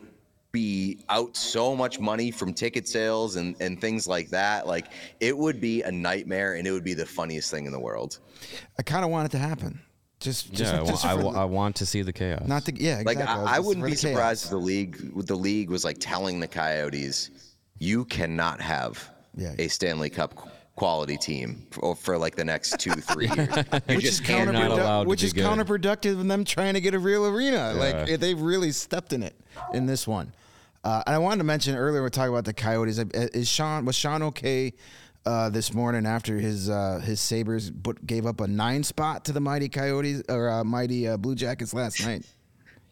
[0.51, 4.65] be out so much money from ticket sales and, and things like that.
[4.65, 4.87] Like
[5.19, 8.19] it would be a nightmare, and it would be the funniest thing in the world.
[8.77, 9.79] I kind of want it to happen.
[10.19, 12.45] Just, just, yeah, I, wa- just I, the- I want to see the chaos.
[12.47, 13.19] not to, yeah, Like.
[13.19, 14.11] I, I wouldn't be the chaos.
[14.13, 17.29] surprised if the league the league was like telling the Coyotes,
[17.77, 19.53] you cannot have Yeah.
[19.57, 23.49] a Stanley Cup quality team for, for like the next two three years.
[23.87, 24.49] Which just is can't.
[24.49, 24.71] counterproductive.
[24.71, 27.73] allowed Which is counterproductive in them trying to get a real arena.
[27.73, 28.13] Like Yeah.
[28.15, 29.35] it- they've really stepped in it
[29.73, 30.33] in this one.
[30.83, 32.97] Uh, and I wanted to mention earlier we're talking about the Coyotes.
[32.99, 34.73] Uh, Is Sean was Sean okay
[35.25, 39.33] uh, this morning after his uh, his Sabres but gave up a nine spot to
[39.33, 42.25] the mighty Coyotes or uh, mighty uh, Blue Jackets last night?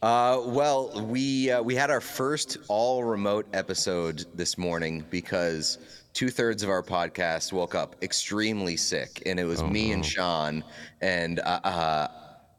[0.02, 5.78] Uh, well, we uh, we had our first all remote episode this morning because
[6.18, 10.64] two thirds of our podcast woke up extremely sick, and it was me and Sean.
[11.00, 12.08] And uh, uh,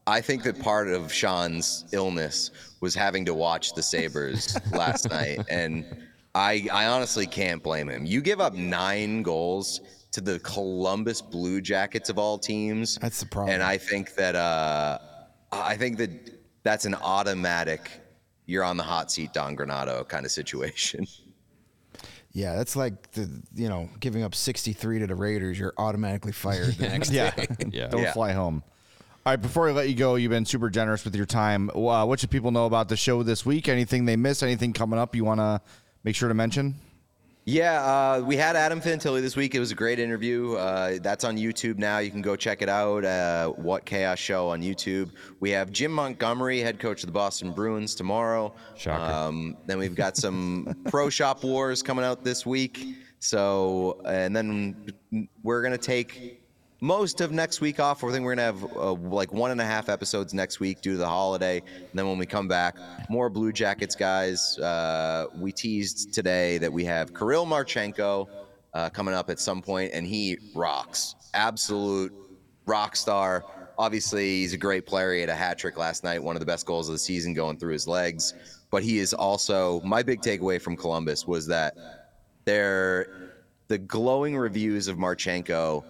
[0.07, 5.41] I think that part of Sean's illness was having to watch the Sabres last night,
[5.51, 5.85] and
[6.37, 8.07] I I honestly can't blame him.
[8.07, 9.81] You give up nine goals
[10.13, 12.97] to the Columbus Blue Jackets of all teams.
[13.03, 13.55] That's the problem.
[13.55, 14.99] And I think that uh,
[15.51, 16.11] I think that
[16.63, 17.91] that's an automatic.
[18.47, 21.09] You're on the hot seat, Don Granato kind of situation.
[22.33, 25.59] Yeah, that's like the you know giving up sixty three to the Raiders.
[25.59, 27.31] You're automatically fired the next Yeah.
[27.31, 27.47] day.
[27.71, 27.89] Yeah.
[27.89, 28.13] Don't Yeah.
[28.13, 28.63] fly home.
[29.27, 31.69] All right, before I let you go, you've been super generous with your time.
[31.71, 33.69] Uh, what should people know about the show this week?
[33.69, 34.43] Anything they miss?
[34.43, 35.61] Anything coming up you want to
[36.05, 36.77] make sure to mention?
[37.49, 39.55] Yeah, uh, we had Adam Fantilli this week.
[39.55, 40.57] It was a great interview.
[40.57, 41.97] Uh, that's on YouTube now.
[41.97, 43.07] You can go check it out.
[43.07, 45.13] Uh, what Chaos Show on YouTube.
[45.41, 48.53] We have Jim Montgomery, head coach of the Boston Bruins, tomorrow.
[48.77, 49.01] Shocker.
[49.01, 52.85] Um, then we've got some Pro Shop Wars coming out this week.
[53.19, 54.77] So, and then
[55.43, 56.43] we're gonna take
[56.81, 58.05] most of next week off.
[58.05, 60.93] I think we're gonna have uh, like one and a half episodes next week due
[60.93, 61.63] to the holiday.
[61.77, 62.77] And then when we come back,
[63.09, 64.59] more Blue Jackets guys.
[64.59, 68.29] Uh, we teased today that we have Kirill Marchenko
[68.75, 71.15] uh, coming up at some point, and he rocks.
[71.35, 72.13] Absolute
[72.67, 73.45] rock star.
[73.77, 75.15] Obviously, he's a great player.
[75.15, 77.33] He had a hat trick last night, one of the best goals of the season
[77.33, 78.35] going through his legs.
[78.71, 81.75] But he is also my big takeaway from Columbus was that
[82.45, 83.33] they're
[83.69, 85.85] the glowing reviews of Marchenko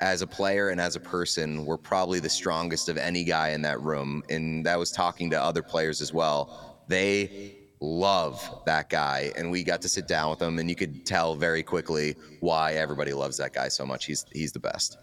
[0.00, 3.62] as a player and as a person were probably the strongest of any guy in
[3.62, 4.22] that room.
[4.28, 6.78] And that was talking to other players as well.
[6.88, 9.32] They love that guy.
[9.36, 12.74] And we got to sit down with him and you could tell very quickly why
[12.74, 14.04] everybody loves that guy so much.
[14.06, 14.98] He's he's the best.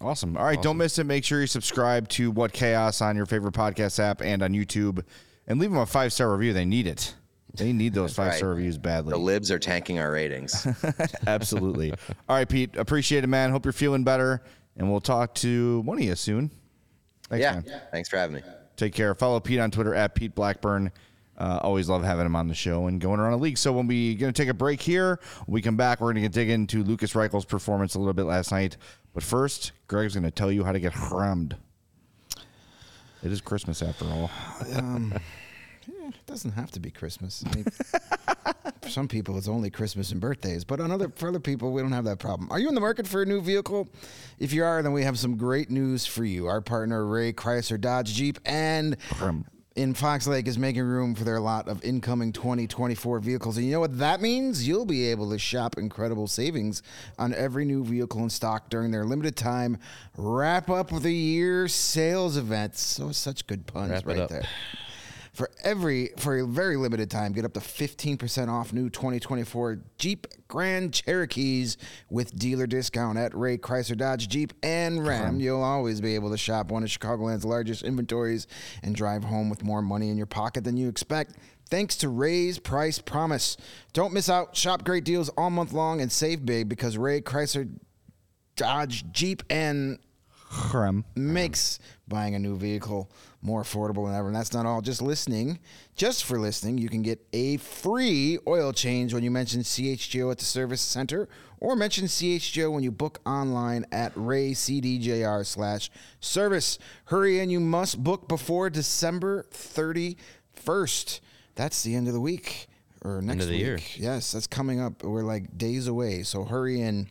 [0.00, 0.36] Awesome.
[0.36, 1.04] All right, don't miss it.
[1.04, 5.02] Make sure you subscribe to What Chaos on your favorite podcast app and on YouTube,
[5.48, 6.52] and leave them a five star review.
[6.52, 7.14] They need it.
[7.58, 8.56] They need those five star right.
[8.56, 9.12] reviews badly.
[9.12, 10.66] The libs are tanking our ratings.
[11.26, 11.92] Absolutely.
[12.28, 12.76] All right, Pete.
[12.76, 13.50] Appreciate it, man.
[13.50, 14.42] Hope you're feeling better,
[14.76, 16.50] and we'll talk to one of you soon.
[17.28, 17.52] Thanks, yeah.
[17.54, 17.82] man.
[17.92, 18.42] Thanks for having me.
[18.76, 19.14] Take care.
[19.14, 20.92] Follow Pete on Twitter at Pete Blackburn.
[21.36, 23.58] Uh, always love having him on the show and going around the league.
[23.58, 26.24] So when we going to take a break here, when we come back, we're going
[26.24, 28.76] to dig into Lukas Reichel's performance a little bit last night.
[29.14, 31.56] But first, Greg's going to tell you how to get hrammed.
[33.22, 34.30] It is Christmas after all.
[36.08, 37.44] It doesn't have to be Christmas.
[37.46, 37.64] I mean,
[38.82, 41.82] for some people, it's only Christmas and birthdays, but on other for other people, we
[41.82, 42.48] don't have that problem.
[42.50, 43.88] Are you in the market for a new vehicle?
[44.38, 46.46] If you are, then we have some great news for you.
[46.46, 48.96] Our partner Ray Chrysler Dodge Jeep and
[49.78, 53.56] in Fox Lake is making room for their lot of incoming 2024 vehicles.
[53.56, 54.66] And you know what that means?
[54.66, 56.82] You'll be able to shop incredible savings
[57.16, 59.78] on every new vehicle in stock during their limited time
[60.16, 62.76] wrap up of the year sales event.
[62.76, 64.48] So such good puns Wrap right there.
[65.38, 70.26] For every for a very limited time, get up to 15% off new 2024 Jeep
[70.48, 71.76] Grand Cherokees
[72.10, 75.38] with dealer discount at Ray Chrysler Dodge Jeep and Ram.
[75.38, 78.48] You'll always be able to shop one of Chicagoland's largest inventories
[78.82, 81.36] and drive home with more money in your pocket than you expect.
[81.70, 83.58] Thanks to Ray's Price Promise.
[83.92, 84.56] Don't miss out.
[84.56, 87.70] Shop great deals all month long and save big because Ray Chrysler
[88.56, 90.00] Dodge Jeep and
[90.74, 91.04] Ram.
[91.14, 93.08] makes buying a new vehicle
[93.40, 94.28] more affordable than ever.
[94.28, 94.80] And that's not all.
[94.80, 95.58] Just listening,
[95.94, 100.38] just for listening, you can get a free oil change when you mention CHGO at
[100.38, 101.28] the service center
[101.60, 106.78] or mention CHGO when you book online at raycdjr slash service.
[107.06, 111.20] Hurry and you must book before December 31st.
[111.54, 112.68] That's the end of the week
[113.02, 113.64] or next of the week.
[113.64, 113.78] year.
[113.96, 115.02] Yes, that's coming up.
[115.02, 116.22] We're like days away.
[116.22, 117.08] So hurry in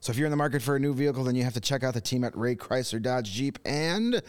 [0.00, 1.84] So if you're in the market for a new vehicle, then you have to check
[1.84, 4.22] out the team at Ray Chrysler Dodge Jeep and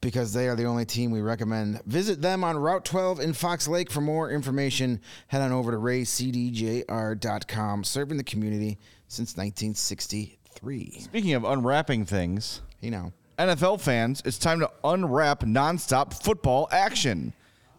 [0.00, 1.82] because they are the only team we recommend.
[1.84, 5.00] Visit them on Route 12 in Fox Lake for more information.
[5.28, 11.00] Head on over to raycdjr.com, serving the community since 1963.
[11.00, 13.12] Speaking of unwrapping things, You know.
[13.38, 17.32] NFL fans, it's time to unwrap nonstop football action.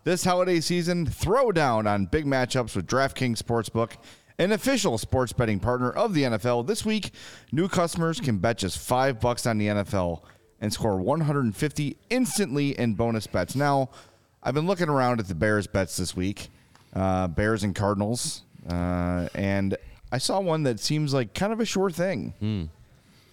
[0.03, 3.93] This holiday season, throw down on big matchups with DraftKings Sportsbook,
[4.39, 6.65] an official sports betting partner of the NFL.
[6.67, 7.11] This week,
[7.51, 10.21] new customers can bet just five bucks on the NFL
[10.59, 13.55] and score 150 instantly in bonus bets.
[13.55, 13.89] Now,
[14.41, 16.49] I've been looking around at the Bears bets this week,
[16.93, 19.77] uh, Bears and Cardinals, uh, and
[20.11, 22.69] I saw one that seems like kind of a sure thing.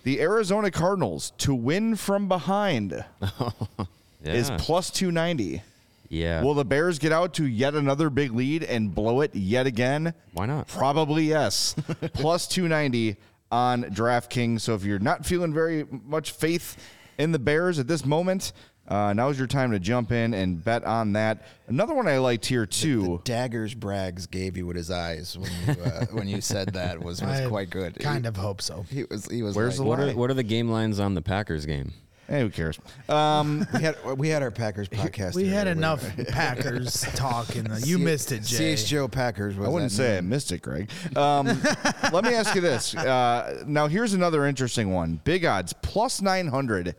[0.02, 3.04] The Arizona Cardinals to win from behind
[4.24, 5.62] is plus 290.
[6.10, 6.42] Yeah.
[6.42, 10.12] Will the Bears get out to yet another big lead and blow it yet again?
[10.32, 10.66] Why not?
[10.66, 11.74] Probably yes.
[12.14, 13.16] plus 290
[13.50, 14.60] on DraftKings.
[14.60, 16.76] So if you're not feeling very much faith
[17.16, 18.52] in the Bears at this moment,
[18.88, 21.46] uh, now's your time to jump in and bet on that.
[21.68, 23.20] Another one I liked here too.
[23.24, 26.98] The Daggers Braggs gave you with his eyes when you, uh, when you said that
[26.98, 27.96] was, was I quite good.
[28.00, 28.84] Kind he, of hope so.
[28.90, 29.26] He was.
[29.26, 29.54] He was.
[29.54, 30.16] Where's like, the what are line?
[30.16, 31.92] what are the game lines on the Packers game?
[32.30, 32.78] Hey, who cares?
[33.08, 35.34] Um, we had we had our Packers podcast.
[35.40, 37.80] We had enough Packers talk in the.
[37.80, 38.74] You missed it, Jay.
[38.74, 39.56] CHGO Packers.
[39.58, 40.88] I wouldn't that say I missed it, Greg.
[41.16, 41.46] Um,
[42.12, 42.94] let me ask you this.
[42.94, 45.20] Uh, now, here's another interesting one.
[45.24, 46.94] Big odds, plus 900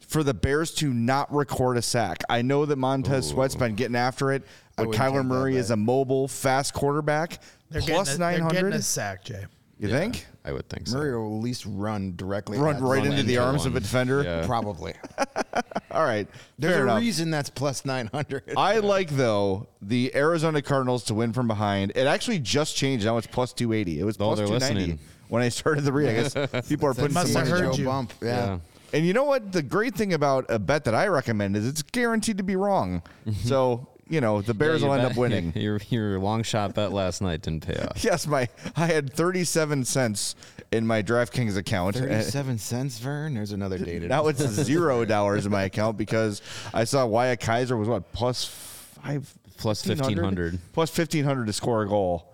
[0.00, 2.22] for the Bears to not record a sack.
[2.30, 4.44] I know that Montez Sweat's been getting after it,
[4.76, 7.42] but Kyler Murray is a mobile, fast quarterback.
[7.70, 8.54] They're Plus getting a, They're 900?
[8.54, 9.44] getting a sack, Jay.
[9.78, 10.26] You think?
[10.44, 10.96] I would think so.
[10.96, 12.58] Murray will at least run directly.
[12.58, 14.22] Run at right into the into arms of a defender?
[14.24, 14.44] Yeah.
[14.46, 14.94] Probably.
[15.90, 16.26] All right.
[16.58, 17.00] There's fair a enough.
[17.00, 18.42] reason that's plus nine hundred.
[18.56, 21.92] I like though the Arizona Cardinals to win from behind.
[21.94, 23.04] It actually just changed.
[23.06, 24.00] Now it's plus two eighty.
[24.00, 24.98] It was Oh, two ninety listening.
[25.28, 26.08] when I started the read.
[26.08, 27.78] I guess people are putting Must some have money heard down.
[27.80, 27.84] you.
[27.84, 28.12] bump.
[28.22, 28.28] Yeah.
[28.28, 28.58] Yeah.
[28.94, 29.52] And you know what?
[29.52, 33.02] The great thing about a bet that I recommend is it's guaranteed to be wrong.
[33.26, 33.46] Mm-hmm.
[33.46, 35.52] so you know the Bears Yeah, will you end up winning.
[35.56, 38.02] Your your long shot bet last night didn't pay off.
[38.04, 40.34] Yes, my I had thirty seven cents
[40.72, 41.96] in my DraftKings account.
[41.96, 43.34] Thirty-seven cents, Vern.
[43.34, 44.08] There's another dated.
[44.10, 46.42] Now it's zero dollars in my account because
[46.74, 50.58] I saw Wyatt Kaiser was what plus five Plus 1500.
[50.72, 52.32] plus fifteen hundred to score a goal.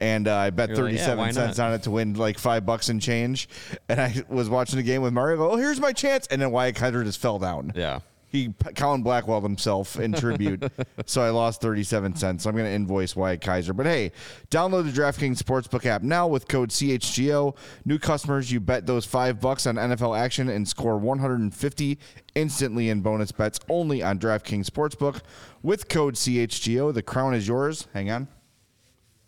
[0.00, 1.66] And uh, I bet You're like, yeah, cents not?
[1.68, 3.48] on it to win like five bucks and change.
[3.88, 5.36] And I was watching the game with Mario.
[5.36, 6.26] Go, oh, here's my chance.
[6.26, 7.72] And then Wyatt Kaiser just fell down.
[7.76, 8.00] Yeah.
[8.32, 10.64] He Colin Blackwell himself in tribute,
[11.04, 12.44] so I lost thirty seven cents.
[12.44, 13.74] So I'm going to invoice Wyatt Kaiser.
[13.74, 14.10] But hey,
[14.50, 17.54] download the DraftKings Sportsbook app now with code CHGO.
[17.84, 21.98] New customers, you bet those five bucks on NFL action and score 150
[22.34, 25.20] instantly in bonus bets only on DraftKings Sportsbook
[25.62, 26.94] with code CHGO.
[26.94, 27.86] The crown is yours.
[27.92, 28.28] Hang on.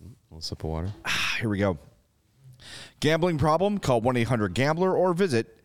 [0.01, 0.93] A little sip of water.
[1.41, 1.79] Here we go.
[3.01, 3.77] Gambling problem?
[3.79, 5.59] Call 1 800 Gambler or visit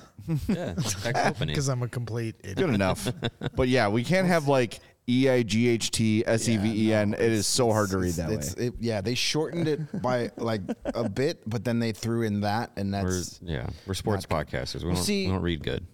[0.49, 0.73] Yeah.
[1.03, 2.57] Text because I'm a complete idiot.
[2.57, 3.13] good enough.
[3.55, 6.93] but yeah, we can't have like E I G H T S E V E
[6.95, 7.15] N.
[7.15, 8.35] It is so hard to read that way.
[8.35, 12.41] It's, it, yeah, they shortened it by like a bit, but then they threw in
[12.41, 14.83] that, and We're, that's yeah, we're sports podcasters.
[14.83, 15.87] We don't, see- we don't read good.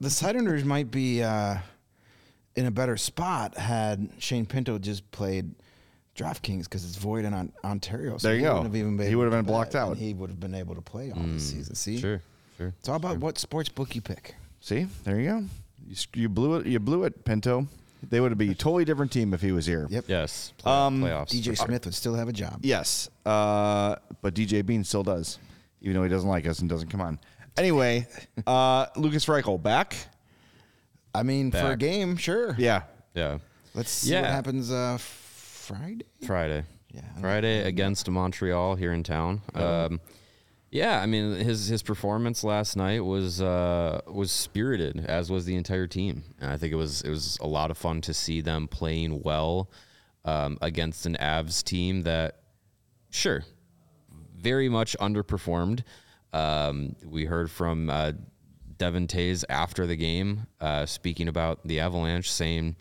[0.00, 1.56] the Senators might be uh,
[2.54, 5.54] in a better spot had Shane Pinto just played
[6.16, 8.18] DraftKings because it's void in on, Ontario.
[8.18, 8.54] So There you he go.
[8.56, 9.96] wouldn't Have even been He would have to been blocked bet, and out.
[9.96, 11.74] He would have been able to play all the season.
[11.76, 12.20] See, Sure,
[12.58, 12.74] sure.
[12.78, 14.34] it's all about what sports book you pick.
[14.60, 15.44] See, there you go.
[15.88, 16.66] You, sc- you blew it.
[16.66, 17.66] You blew it, Pinto.
[18.08, 19.86] They would be a totally different team if he was here.
[19.90, 20.04] Yep.
[20.08, 20.52] Yes.
[20.58, 21.28] Play, Um, playoffs.
[21.28, 22.60] DJ Smith would still have a job.
[22.62, 25.38] Yes, uh, but DJ Bean still does,
[25.82, 27.18] even though he doesn't like us and doesn't come on.
[27.56, 28.06] Anyway,
[28.46, 29.94] uh, Lukas Reichel back.
[31.14, 32.54] I mean, for a game, sure.
[32.58, 32.82] Yeah,
[33.14, 33.38] Yeah.
[33.74, 34.32] Let's see what Yeah.
[34.32, 36.04] happens uh, Friday.
[36.26, 36.64] Friday.
[36.92, 37.02] Yeah.
[37.20, 39.42] Friday against Montreal here in town.
[39.54, 40.00] Um,
[40.70, 45.56] yeah, I mean his his performance last night was uh, was spirited, as was the
[45.56, 46.22] entire team.
[46.40, 49.22] And I think it was it was a lot of fun to see them playing
[49.22, 49.70] well
[50.24, 52.36] um, against an Avs team that,
[53.10, 53.44] sure,
[54.36, 55.82] very much underperformed.
[56.32, 58.12] Um, we heard from uh,
[58.78, 62.76] Devin Toews after the game uh, speaking about the Avalanche, saying,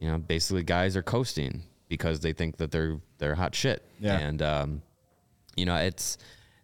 [0.00, 3.84] you know, basically guys are coasting because they think that they're they're hot shit.
[4.00, 4.18] Yeah.
[4.18, 4.82] And um,
[5.56, 6.18] you know, it's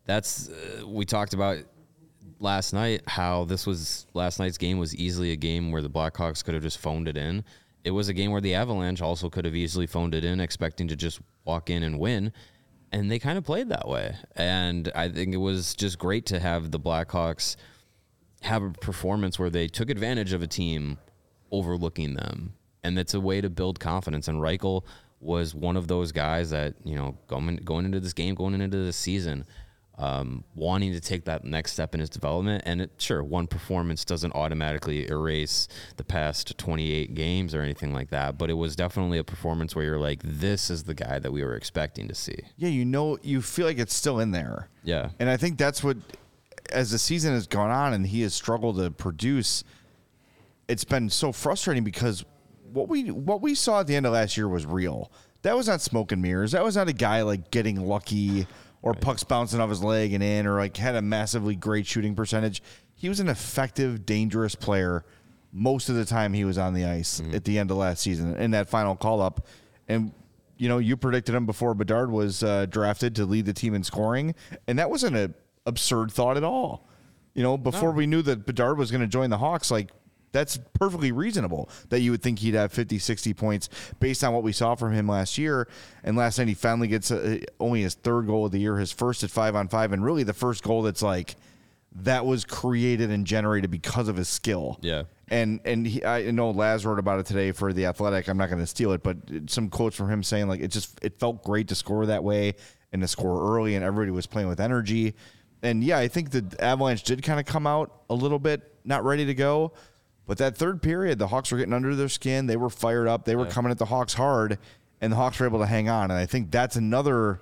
[0.06, 1.58] that's uh, we talked about
[2.38, 6.44] last night how this was last night's game was easily a game where the Blackhawks
[6.44, 7.44] could have just phoned it in.
[7.84, 10.88] It was a game where the Avalanche also could have easily phoned it in, expecting
[10.88, 12.32] to just walk in and win.
[12.92, 14.16] And they kind of played that way.
[14.34, 17.56] And I think it was just great to have the Blackhawks
[18.42, 20.98] have a performance where they took advantage of a team
[21.52, 22.54] overlooking them.
[22.82, 24.26] And it's a way to build confidence.
[24.28, 24.84] And Reichel
[25.20, 28.78] was one of those guys that, you know, going, going into this game, going into
[28.78, 29.44] this season,
[29.98, 32.62] um, wanting to take that next step in his development.
[32.66, 38.10] And it, sure, one performance doesn't automatically erase the past 28 games or anything like
[38.10, 38.36] that.
[38.36, 41.42] But it was definitely a performance where you're like, this is the guy that we
[41.42, 42.38] were expecting to see.
[42.56, 44.68] Yeah, you know, you feel like it's still in there.
[44.84, 45.10] Yeah.
[45.18, 45.96] And I think that's what,
[46.70, 49.64] as the season has gone on and he has struggled to produce,
[50.68, 52.24] it's been so frustrating because
[52.72, 55.10] what we what we saw at the end of last year was real.
[55.42, 56.52] That was not smoke and mirrors.
[56.52, 58.46] That was not a guy like getting lucky
[58.86, 62.14] or pucks bouncing off his leg and in or like had a massively great shooting
[62.14, 62.62] percentage.
[62.94, 65.04] He was an effective, dangerous player
[65.52, 68.36] most of the time he was on the ice at the end of last season
[68.36, 69.44] in that final call up.
[69.88, 70.12] And
[70.56, 73.82] you know, you predicted him before Bedard was uh, drafted to lead the team in
[73.82, 74.36] scoring,
[74.68, 75.34] and that wasn't an
[75.66, 76.86] absurd thought at all.
[77.34, 79.90] You know, before we knew that Bedard was going to join the Hawks, like
[80.36, 83.70] that's perfectly reasonable that you would think he'd have 50, 60 points
[84.00, 85.66] based on what we saw from him last year.
[86.04, 88.92] And last night he finally gets uh only his third goal of the year, his
[88.92, 91.36] first at five on five, and really the first goal that's like
[92.02, 94.78] that was created and generated because of his skill.
[94.82, 95.04] Yeah.
[95.28, 98.28] And and he, I know Laz wrote about it today for the Athletic.
[98.28, 99.16] I'm not going to steal it, but
[99.46, 102.54] some quotes from him saying like it just it felt great to score that way
[102.92, 105.14] and to score early, and everybody was playing with energy.
[105.62, 109.04] And yeah, I think the Avalanche did kind of come out a little bit not
[109.04, 109.72] ready to go,
[110.26, 112.46] but that third period, the Hawks were getting under their skin.
[112.46, 113.24] They were fired up.
[113.24, 114.58] They were coming at the Hawks hard,
[115.00, 116.10] and the Hawks were able to hang on.
[116.10, 117.40] And I think that's another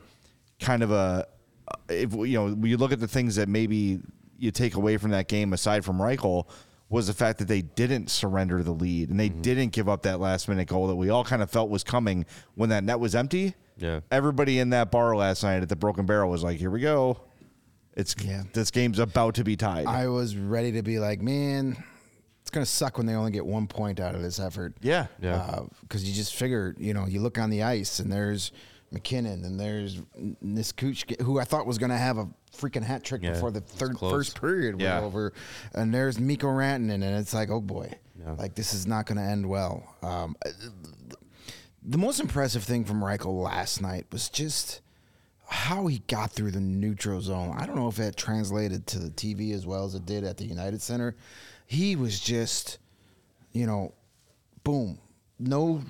[0.60, 1.26] kind of a
[1.66, 4.00] uh, if you know when you look at the things that maybe
[4.38, 6.46] you take away from that game aside from Reichel
[6.90, 9.40] was the fact that they didn't surrender the lead and they mm-hmm.
[9.40, 12.26] didn't give up that last minute goal that we all kind of felt was coming
[12.54, 13.54] when that net was empty.
[13.78, 14.00] Yeah.
[14.10, 17.22] Everybody in that bar last night at the Broken Barrel was like, "Here we go.
[17.96, 18.44] It's Yeah.
[18.52, 21.82] this game's about to be tied." I was ready to be like, man,
[22.44, 24.74] it's gonna suck when they only get one point out of this effort.
[24.82, 25.06] yeah.
[25.18, 25.60] Yeah.
[25.80, 28.52] Because you just figure, you know, you look on the ice and there's
[28.92, 30.02] MacKinnon and there's
[30.44, 33.62] Niskutch, who I thought was going to have a freaking hat trick Yeah, before the
[33.62, 35.00] third first period was Yeah.
[35.00, 35.32] over,
[35.72, 37.90] and there's Mikko Rantanen, and it's like, oh boy,
[38.36, 39.96] like this is not going to end well.
[40.02, 40.36] Um,
[41.82, 44.80] the most impressive thing from Reichel last night was just
[45.48, 47.54] how he got through the neutral zone.
[47.58, 50.36] I don't know if that translated to the TV as well as it did at
[50.36, 51.16] the United Center.
[51.66, 52.78] He was just,
[53.52, 53.94] you know,
[54.64, 54.98] boom,
[55.38, 55.82] no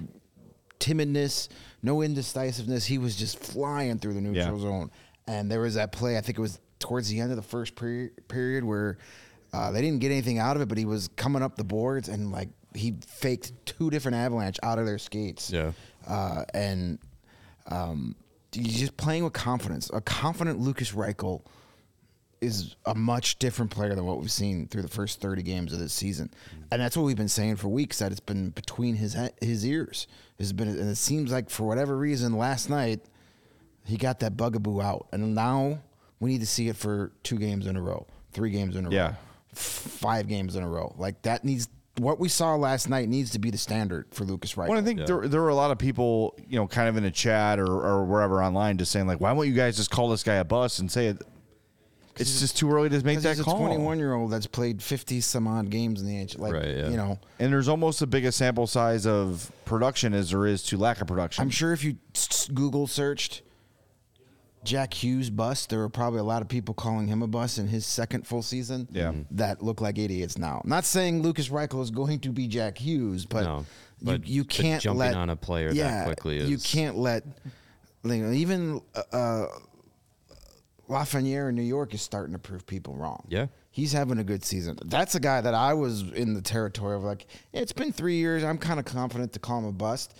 [0.80, 1.48] timidness,
[1.82, 2.84] no indecisiveness.
[2.86, 4.62] He was just flying through the neutral Yeah.
[4.62, 4.90] zone.
[5.26, 7.76] And there was that play, I think it was towards the end of the first
[7.76, 8.98] period, period where
[9.52, 12.08] uh, they didn't get anything out of it, but he was coming up the boards
[12.08, 15.50] and like he faked two different avalanche out of their skates.
[15.50, 15.72] Yeah.
[16.06, 16.98] Uh, and
[17.70, 18.16] um,
[18.52, 19.90] he's just playing with confidence.
[19.94, 21.42] A confident Lukas Reichel
[22.44, 25.78] is a much different player than what we've seen through the first 30 games of
[25.78, 26.30] this season.
[26.70, 30.06] And that's what we've been saying for weeks that it's been between his his ears.
[30.38, 33.00] It's been and it seems like for whatever reason last night
[33.84, 35.06] he got that bugaboo out.
[35.12, 35.80] And now
[36.20, 38.90] we need to see it for two games in a row, three games in a
[38.90, 39.02] Yeah.
[39.08, 39.14] row,
[39.52, 40.94] f- five games in a row.
[40.98, 41.68] Like that needs
[41.98, 44.68] what we saw last night needs to be the standard for Lukas Reichel.
[44.70, 47.04] Well, I think there, there were a lot of people, you know, kind of in
[47.04, 50.08] a chat or, or wherever online, just saying like, "Why won't you guys just call
[50.08, 51.22] this guy a bust and say it?"
[52.16, 53.56] It's just too early to make that he's call.
[53.56, 56.38] a 21 year old that's played 50 some odd games in the NHL.
[56.38, 56.88] Like, Right, yeah.
[56.88, 60.76] you know, And there's almost the biggest sample size of production as there is to
[60.78, 61.42] lack of production.
[61.42, 63.42] I'm sure if you s- Google searched
[64.64, 67.68] Jack Hughes bust, there were probably a lot of people calling him a bust in
[67.68, 68.88] his second full season.
[68.90, 69.12] Yeah.
[69.32, 70.62] That look like idiots now.
[70.64, 73.64] Not saying Lukas Reichel is going to be Jack Hughes, but, No, you,
[74.02, 77.24] but- you but can't jumping let on a player that quickly You is- can't let
[78.04, 79.46] you even uh, uh,
[80.88, 83.24] Lafreniere in New York is starting to prove people wrong.
[83.28, 83.46] Yeah.
[83.70, 84.78] He's having a good season.
[84.84, 88.44] That's a guy that I was in the territory of like, it's been three years.
[88.44, 90.16] I'm kind of confident to call him a bust.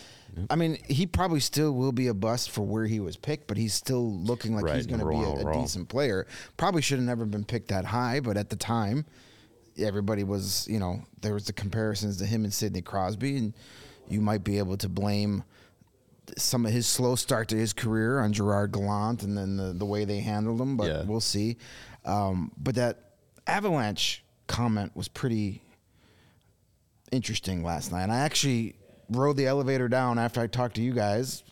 [0.51, 3.57] I mean, he probably still will be a bust for where he was picked, but
[3.57, 6.27] he's still looking like Right, he's going to be a, a decent player.
[6.57, 9.05] Probably should have never been picked that high, but at the time,
[9.79, 13.55] everybody was, you know, there was the comparisons to him and Sidney Crosby, and
[14.09, 15.45] you might be able to blame
[16.37, 19.85] some of his slow start to his career on Gerard Gallant and then the, the
[19.85, 21.03] way they handled him, but Yeah.
[21.05, 21.57] we'll see.
[22.05, 22.99] Um, but that
[23.47, 25.63] Avalanche comment was pretty
[27.13, 28.03] interesting last night.
[28.05, 28.75] And I actually
[29.11, 31.43] rode the elevator down after I talked to you guys,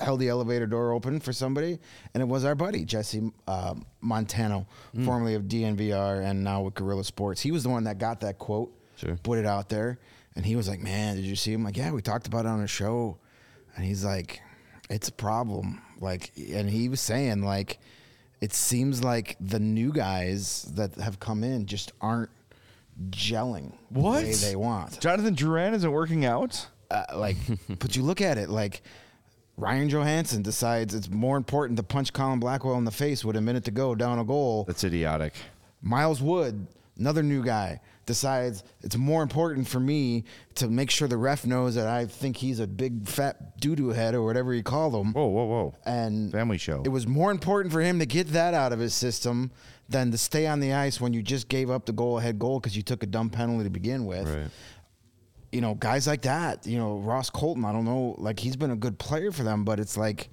[0.00, 1.78] held the elevator door open for somebody,
[2.14, 4.66] and it was our buddy Jesse uh, Montano,
[5.04, 7.40] formerly of DNVR and now with Gorilla Sports.
[7.40, 9.16] He was the one that got that quote, Sure.
[9.22, 9.98] put it out there,
[10.36, 12.48] and he was like, "Man, did you see him?" Like, yeah, we talked about it
[12.48, 13.18] on a show,
[13.76, 14.40] and he's like,
[14.90, 17.78] "It's a problem." Like, and he was saying like.
[18.40, 22.30] It seems like the new guys that have come in just aren't
[23.10, 24.20] gelling What?
[24.22, 26.66] the way they want Jonathan Drouin isn't working out.
[26.90, 27.36] uh, like,
[27.78, 28.82] but you look at it like
[29.56, 33.40] Ryan Johansen decides it's more important to punch Colin Blackwell in the face with a
[33.40, 34.64] minute to go down a goal.
[34.64, 35.34] That's idiotic.
[35.80, 36.66] Miles Wood,
[36.98, 40.24] another new guy, decides it's more important for me
[40.56, 43.90] to make sure the ref knows that I think he's a big fat doo doo
[43.90, 45.12] head or whatever he called him.
[45.12, 45.74] Whoa, whoa, whoa.
[45.86, 46.82] And Family show.
[46.84, 49.50] It was more important for him to get that out of his system
[49.88, 52.58] than to stay on the ice when you just gave up the goal ahead goal
[52.58, 54.50] because you took a dumb penalty to begin with Right.
[55.52, 58.70] you know, guys like that, you know, Ross Colton, I don't know, like he's been
[58.70, 60.30] a good player for them, but it's like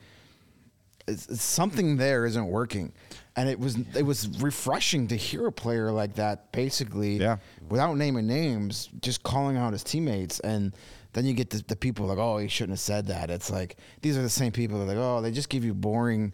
[1.18, 2.92] something there isn't working.
[3.36, 7.38] And it was it was refreshing to hear a player like that basically Yeah.
[7.70, 10.74] without naming names, just calling out his teammates and
[11.14, 13.32] then you get the, the people like, oh, he shouldn't have said that.
[13.32, 15.74] It's like these are the same people that are like, oh, they just give you
[15.74, 16.34] boring,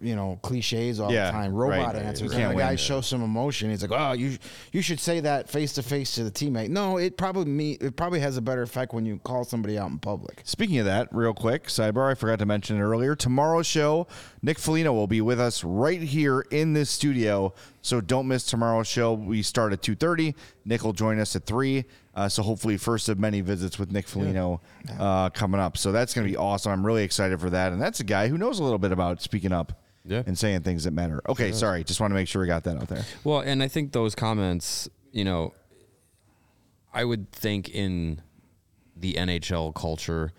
[0.00, 2.02] you know, cliches all Yeah, the time, robot right.
[2.02, 2.32] answers.
[2.32, 3.70] You And the guy shows some emotion.
[3.70, 4.38] He's like, oh, you
[4.72, 6.68] you should say that face to face to the teammate.
[6.68, 7.72] No, it probably me.
[7.80, 10.42] It probably has a better effect when you call somebody out in public.
[10.44, 13.14] Speaking of that, real quick, sidebar, I forgot to mention it earlier.
[13.14, 14.06] Tomorrow's show,
[14.42, 17.52] Nick Foligno will be with us right here in this studio.
[17.82, 19.14] So don't miss tomorrow's show.
[19.14, 20.34] We start at 2.30.
[20.64, 21.84] Nick will join us at 3.
[22.14, 24.60] Uh, so hopefully first of many visits with Nick Foligno
[24.98, 25.76] uh, coming up.
[25.78, 26.72] So that's going to be awesome.
[26.72, 27.72] I'm really excited for that.
[27.72, 30.22] And that's a guy who knows a little bit about speaking up Yeah.
[30.26, 31.20] and saying things that matter.
[31.28, 31.84] Okay, sorry.
[31.84, 33.04] Just want to make sure we got that out there.
[33.22, 35.54] Well, and I think those comments, you know,
[36.92, 38.20] I would think in
[38.96, 40.32] the NHL culture,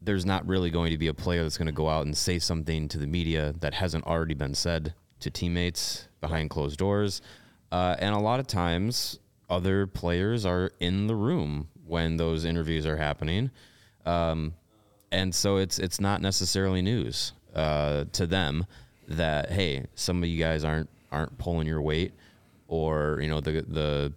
[0.00, 2.38] there's not really going to be a player that's going to go out and say
[2.38, 7.20] something to the media that hasn't already been said to teammates behind closed doors.
[7.72, 9.18] Uh, and a lot of times,
[9.48, 13.50] other players are in the room when those interviews are happening.
[14.04, 14.54] Um,
[15.10, 18.66] and so it's it's not necessarily news uh, to them
[19.08, 22.12] that hey, some of you guys aren't aren't pulling your weight,
[22.66, 24.12] or you know the the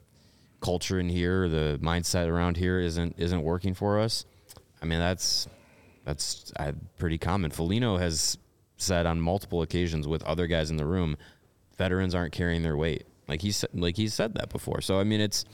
[0.59, 4.25] culture in here, the mindset around here isn't isn't working for us.
[4.81, 5.47] I mean that's
[6.05, 7.51] that's uh, pretty common.
[7.51, 8.37] Foligno has
[8.77, 11.15] said on multiple occasions with other guys in the room,
[11.77, 13.05] veterans aren't carrying their weight.
[13.31, 14.81] Like he said, like he said that before.
[14.81, 15.45] So I mean, it's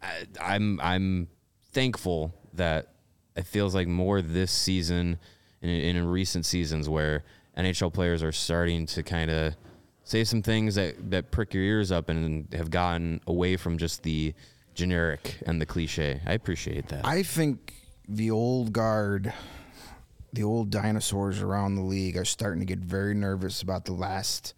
[0.00, 1.26] I, I'm I'm
[1.72, 2.92] thankful that
[3.34, 5.18] it feels like more this season
[5.60, 7.24] and in, in recent seasons where
[7.58, 9.56] NHL players are starting to kind of
[10.04, 14.04] say some things that that prick your ears up and have gotten away from just
[14.04, 14.32] the
[14.74, 16.20] generic and the cliche.
[16.24, 17.04] I appreciate that.
[17.04, 17.74] I think
[18.08, 19.34] the old guard,
[20.32, 24.54] the old dinosaurs around the league are starting to get very nervous about the last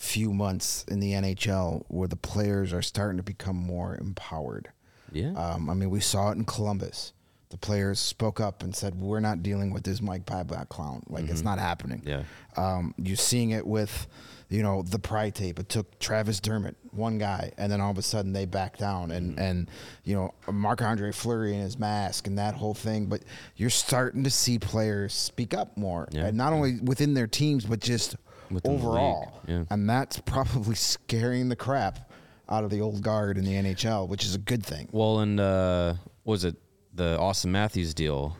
[0.00, 4.70] few months in the NHL where the players are starting to become more empowered.
[5.12, 5.32] yeah.
[5.34, 7.12] Um, I mean, we saw it in Columbus.
[7.50, 11.02] The players spoke up and said, "We're not dealing with this Mike Babcock clown.
[11.08, 12.22] Like it's not happening." Yeah.
[12.56, 14.06] Um, you're seeing it with,
[14.48, 15.58] you know, the Pride tape.
[15.58, 19.10] It took Travis Dermott, one guy, and then all of a sudden they back down,
[19.10, 19.68] and and
[20.04, 23.06] you know Marc Andre Fleury and his mask and that whole thing.
[23.06, 23.22] But
[23.56, 26.26] you're starting to see players speak up more, Yeah.
[26.26, 28.14] and not only within their teams, but just
[28.50, 29.40] Within overall.
[29.46, 29.64] yeah.
[29.70, 32.10] And that's probably scaring the crap
[32.48, 34.88] out of the old guard in the NHL, which is a good thing.
[34.92, 35.94] Well, and uh,
[36.24, 36.56] was it
[36.94, 38.36] the Auston Matthews deal?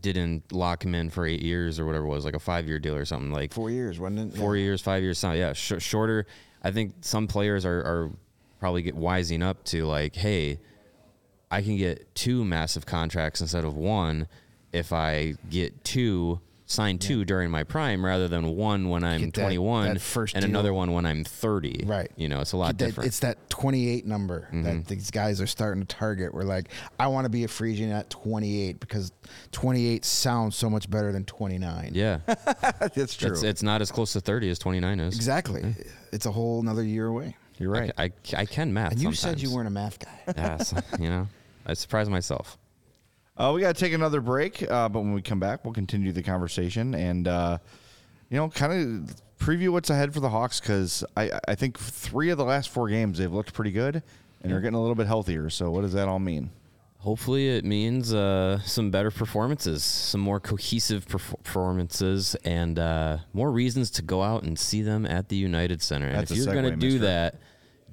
[0.00, 2.78] Didn't lock him in for eight years or whatever it was, like a five year
[2.78, 4.38] deal or something like Four years, wasn't it?
[4.38, 4.64] four Yeah.
[4.64, 5.40] years, five years, something.
[5.40, 6.26] Yeah, sh- shorter.
[6.62, 8.10] I think some players are, are
[8.60, 10.60] probably get wising up to like, hey,
[11.50, 14.28] I can get two massive contracts instead of one
[14.72, 19.34] if I get two sign two during my prime rather than one when I'm Get
[19.34, 20.58] that- 21 that first and deal.
[20.60, 21.84] annon one when I'm 30.
[21.84, 22.10] Right.
[22.16, 23.04] You know, it's a lot That- different.
[23.04, 23.06] Mm-hmm.
[23.08, 26.32] It's that 28 number that these guys are starting to target.
[26.32, 29.12] We're like, I want to be a agent at 28 because
[29.52, 31.90] 28 sounds so much better than 29.
[31.92, 32.20] yeah.
[32.26, 33.32] That's true.
[33.32, 35.14] it's, it's not as close to 30 as 29 is.
[35.14, 35.74] Exactly.
[36.12, 37.36] It's a whole another year away.
[37.58, 37.92] You're right.
[37.98, 38.92] I, I, I can math.
[38.92, 39.40] And you sometimes.
[39.40, 40.20] said you weren't a math guy.
[40.36, 41.28] Yeah, so, you know,
[41.66, 42.58] I surprised myself.
[43.36, 46.12] Uh, we got to take another break, uh, but when we come back, we'll continue
[46.12, 47.58] the conversation and, uh,
[48.30, 52.30] you know, kind of preview what's ahead for the Hawks because I, I think three
[52.30, 54.02] of the last four games they've looked pretty good
[54.42, 55.50] and they're getting a little bit healthier.
[55.50, 56.50] So, what does that all mean?
[56.98, 63.90] Hopefully, it means uh, some better performances, some more cohesive performances, and uh, more reasons
[63.90, 66.06] to go out and see them at the United Center.
[66.06, 67.00] And That's a if you're going to do mister.
[67.00, 67.34] that,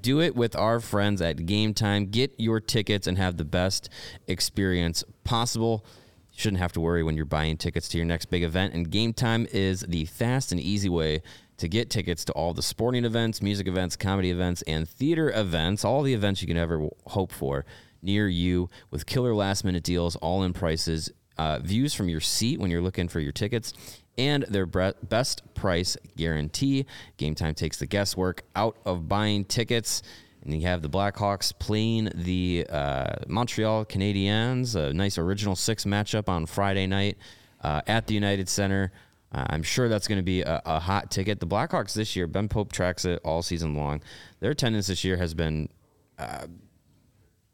[0.02, 2.08] do it with our friends at Game Time.
[2.08, 3.90] Get your tickets and have the best
[4.28, 5.86] experience possible.
[6.32, 8.74] You shouldn't have to worry when you're buying tickets to your next big event.
[8.74, 11.22] And Game Time is the fast and easy way
[11.58, 15.86] to get tickets to all the sporting events, music events, comedy events, and theater events,
[15.86, 17.66] all the events you can ever hope for
[18.02, 22.60] near you with killer last minute deals, all in prices, uh, views from your seat
[22.60, 23.74] when you're looking for your tickets,
[24.18, 26.86] and their best price guarantee.
[27.18, 30.04] Game Time takes the guesswork out of buying tickets.
[30.44, 36.28] And you have the Blackhawks playing the uh, Montreal Canadiens, a nice original six matchup
[36.30, 37.18] on Friday night
[37.62, 38.92] uh, at the United Center.
[39.32, 41.40] Uh, I'm sure that's going to be a, a hot ticket.
[41.40, 44.02] The Blackhawks this year, Ben Pope tracks it all season long.
[44.40, 45.70] Their attendance this year has been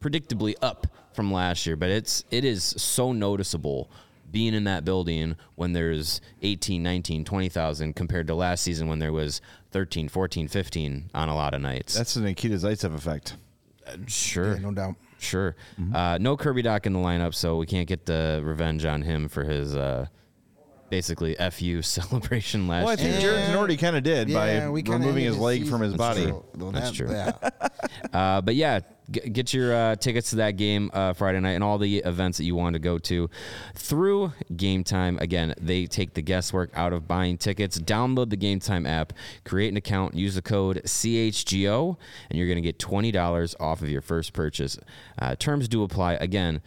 [0.02, 3.92] predictably up from last year, but it's it is so noticeable
[4.32, 9.14] being in that building when there's 18, 19, 20,000 compared to last season when there
[9.14, 11.96] was 13, 14, 15 on a lot of nights.
[11.96, 13.38] That's the Nikita Zaitsev effect.
[14.08, 14.54] sure.
[14.56, 14.96] Yeah, no doubt.
[15.20, 15.56] Sure.
[15.94, 19.28] Uh, no Kirby Dach in the lineup, so we can't get the revenge on him
[19.28, 20.06] for his uh,
[20.90, 23.34] basically FU celebration last Well, I think year.
[23.34, 25.72] Jarred Tinordi kind of did Yeah, by we kinda removing ended his the leg season.
[25.72, 26.26] from his That's body.
[26.26, 26.46] true.
[26.58, 27.10] Well, That's true.
[27.12, 27.32] Yeah.
[28.14, 28.80] Uh, but yeah,
[29.12, 32.38] g- get your uh, tickets to that game uh, Friday night and all the events
[32.38, 33.30] that you want to go to
[33.76, 35.18] through Game Time.
[35.20, 37.80] Again, they take the guesswork out of buying tickets.
[37.80, 39.14] Download the Game Time app,
[39.46, 41.98] create an account, use the code CHGO,
[42.30, 44.78] and you're going to get $20 off of your first purchase.
[45.20, 46.14] Uh, terms do apply.
[46.14, 46.62] Again,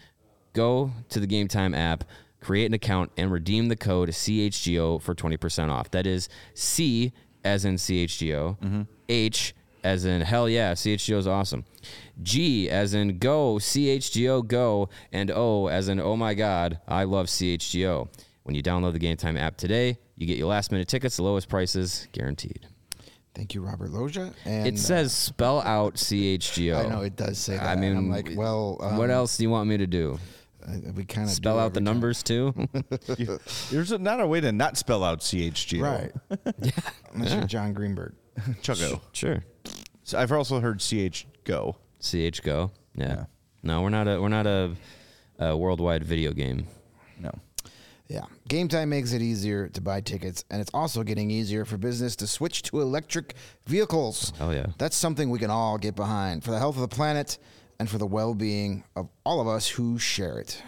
[0.52, 2.04] go to the Game Time app,
[2.40, 5.90] create an account, and redeem the code CHGO for 20% off.
[5.90, 7.12] That is C
[7.44, 11.64] as in CHGO, H as in hell yeah, CHGO is awesome,
[12.22, 17.26] G as in go, CHGO go, and O as in oh my god, I love
[17.26, 18.08] CHGO.
[18.42, 21.22] When you download the Game Time app today, you get your last minute tickets, the
[21.22, 22.66] lowest prices guaranteed.
[23.34, 24.34] Thank you, Robert Loja.
[24.44, 26.74] And It says spell out CHGO.
[26.74, 27.64] uh, I know it does say that.
[27.64, 30.18] I mean, I'm like, well, um, what else do you want me to do?
[30.94, 32.54] We kind of Spell out the numbers too.
[33.70, 35.80] There's not a way to not spell out CHG.
[35.82, 36.12] right?
[37.14, 38.14] Unless you're John Greenberg.
[38.62, 39.00] Chucko.
[39.12, 39.44] sure.
[40.04, 41.76] So I've also heard CH go.
[42.00, 42.70] CH go.
[42.94, 43.06] Yeah.
[43.08, 43.24] Yeah.
[43.62, 44.72] No, we're not a we're not a,
[45.38, 46.66] a worldwide video game.
[47.18, 47.30] No.
[48.08, 48.24] Yeah.
[48.48, 52.16] Game Time makes it easier to buy tickets, and it's also getting easier for business
[52.16, 53.34] to switch to electric
[53.66, 54.32] vehicles.
[54.40, 54.66] Oh, yeah.
[54.78, 57.38] That's something we can all get behind for the health of the planet
[57.80, 60.62] and for the well being of all of us who share it.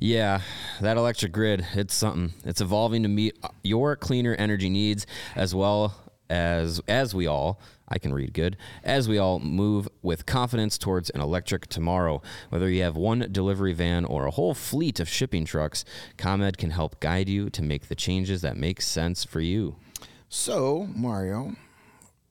[0.00, 0.40] Yeah,
[0.80, 2.34] that electric grid, it's something.
[2.44, 5.94] It's evolving to meet your cleaner energy needs as well
[6.28, 11.08] as as we all, I can read good, as we all move with confidence towards
[11.10, 12.20] an electric tomorrow.
[12.48, 15.84] Whether you have one delivery van or a whole fleet of shipping trucks,
[16.16, 19.76] ComEd can help guide you to make the changes that make sense for you.
[20.28, 21.54] So, Mario,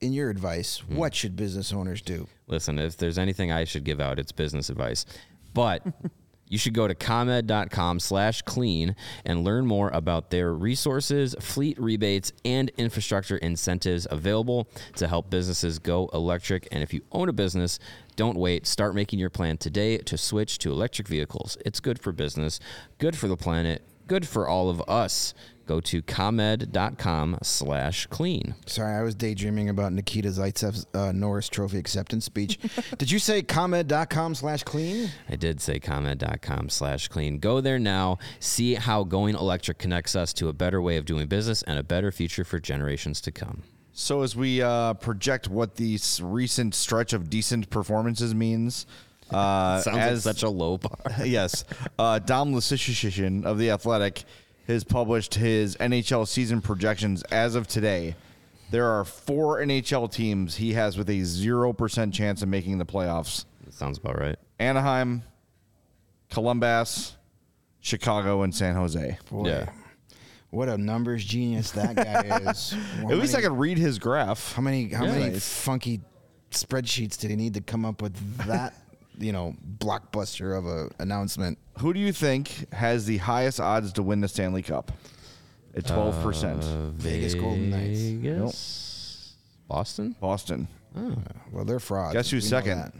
[0.01, 0.95] in your advice, Hmm.
[0.95, 2.27] what should business owners do?
[2.47, 5.05] Listen, if there's anything I should give out, it's business advice.
[5.53, 5.83] But
[6.47, 8.95] you should go to comed.com slash clean
[9.25, 15.79] and learn more about their resources, fleet rebates, and infrastructure incentives available to help businesses
[15.79, 16.67] go electric.
[16.71, 17.77] And if you own a business,
[18.15, 18.65] don't wait.
[18.65, 21.57] Start making your plan today to switch to electric vehicles.
[21.65, 22.59] It's good for business,
[22.97, 25.33] good for the planet, good for all of us.
[25.69, 28.55] Go to comed.com slash clean.
[28.65, 32.57] Sorry, I was daydreaming about Nikita Zaitsev's uh, Norris Trophy acceptance speech.
[32.97, 35.11] Did you say comed.com slash clean?
[35.29, 37.37] I did say comment.com slash clean.
[37.37, 38.17] Go there now.
[38.39, 41.83] See how going electric connects us to a better way of doing business and a
[41.83, 43.61] better future for generations to come.
[43.93, 48.87] So as we uh, project what this recent stretch of decent performances means,
[49.29, 50.97] uh, Sounds as like such a low bar.
[51.23, 51.63] yes,
[51.99, 54.23] uh, Dom Luszczyszyn of the Athletic
[54.73, 58.15] has published his NHL season projections as of today.
[58.71, 62.85] There are four NHL teams he has with a zero percent chance of making the
[62.85, 64.37] playoffs: Sounds about right.
[64.59, 65.23] Anaheim,
[66.29, 67.15] Columbus,
[67.81, 69.17] Chicago, and San Jose.
[69.31, 69.69] Boy, Yeah.
[70.51, 72.75] what a numbers genius that guy is.
[72.99, 74.53] At least I can read his graph.
[74.53, 75.11] How many how Yeah.
[75.13, 75.47] many Nice.
[75.63, 76.01] funky
[76.51, 78.13] spreadsheets did he need to come up with
[78.47, 78.73] that,
[79.19, 81.57] you know, blockbuster of a announcement?
[81.79, 84.91] Who do you think has the highest odds to win the Stanley Cup?
[85.75, 86.63] At uh, twelve percent.
[86.63, 87.99] Vegas Golden Knights.
[87.99, 89.35] Vegas?
[89.67, 90.15] Boston?
[90.19, 90.67] Boston.
[90.95, 91.11] Oh.
[91.11, 91.15] Uh,
[91.51, 92.13] well, they're frauds.
[92.13, 92.77] Guess who's We know second?
[92.79, 92.91] that.
[92.93, 92.99] Co-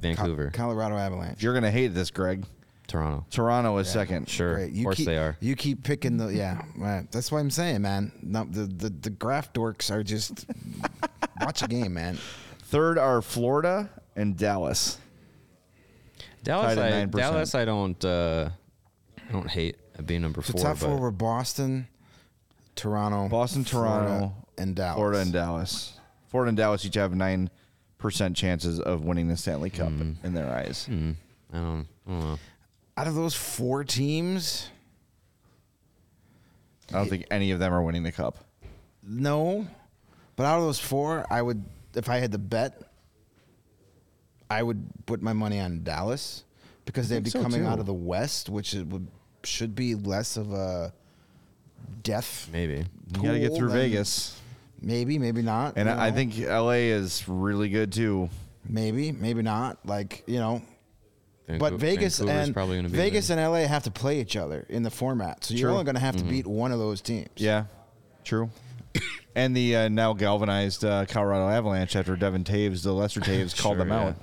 [0.00, 0.50] Vancouver?
[0.52, 1.42] Colorado Avalanche.
[1.42, 2.44] You're gonna hate this, Greg.
[2.88, 3.24] Toronto?
[3.30, 4.28] Toronto is second.
[4.28, 4.56] Sure.
[4.56, 4.76] Great.
[4.76, 5.36] of course keep, they are.
[5.40, 6.62] You keep picking the yeah.
[6.76, 7.10] Right.
[7.12, 8.12] That's what I'm saying, man.
[8.22, 10.46] No, the, the the graph dorks are just
[11.40, 12.18] watch a game, man.
[12.64, 14.98] Third are Florida and Dallas.
[16.42, 18.50] Dallas, I, Dallas, I don't, uh,
[19.28, 19.76] I don't hate
[20.06, 20.60] being number The four.
[20.60, 21.86] top four were Boston,
[22.74, 24.96] Toronto, Boston, Florida, Toronto, and Dallas.
[24.96, 26.00] Florida and Dallas.
[26.28, 27.50] Florida and Dallas each have nine
[27.98, 29.92] percent chances of winning the Stanley Cup
[30.24, 30.88] in their eyes.
[30.88, 31.16] I don't,
[31.52, 32.38] I don't know.
[32.96, 34.68] Out of those four teams,
[36.90, 38.38] I don't think any of them are winning the cup.
[39.02, 39.66] no.
[40.34, 41.62] But out of those four, I would,
[41.94, 42.80] if I had to bet,
[44.52, 46.44] I would put my money on Dallas
[46.84, 49.08] because they'd be so, coming out of the West, which it would
[49.44, 50.92] should be less of a
[52.02, 52.48] death.
[52.52, 52.84] Maybe.
[53.16, 54.38] You got to get through Vegas,
[54.80, 55.74] Maybe, maybe not.
[55.76, 58.28] and I I think LA is really good too.
[58.68, 59.78] maybe, maybe not.
[59.86, 60.62] Like you know,
[61.58, 63.38] but Vegas and probably gonna be Vegas there.
[63.38, 65.72] and LA have to play each other in the format, so you're True.
[65.72, 66.30] only going to have to Mm-hmm.
[66.30, 67.28] beat one of those teams.
[67.36, 67.64] Yeah,
[68.24, 68.50] true.
[69.36, 73.76] and the uh, now galvanized uh, Colorado Avalanche after Devin Toews, the lesser Toews, called
[73.76, 74.16] Sure, them out.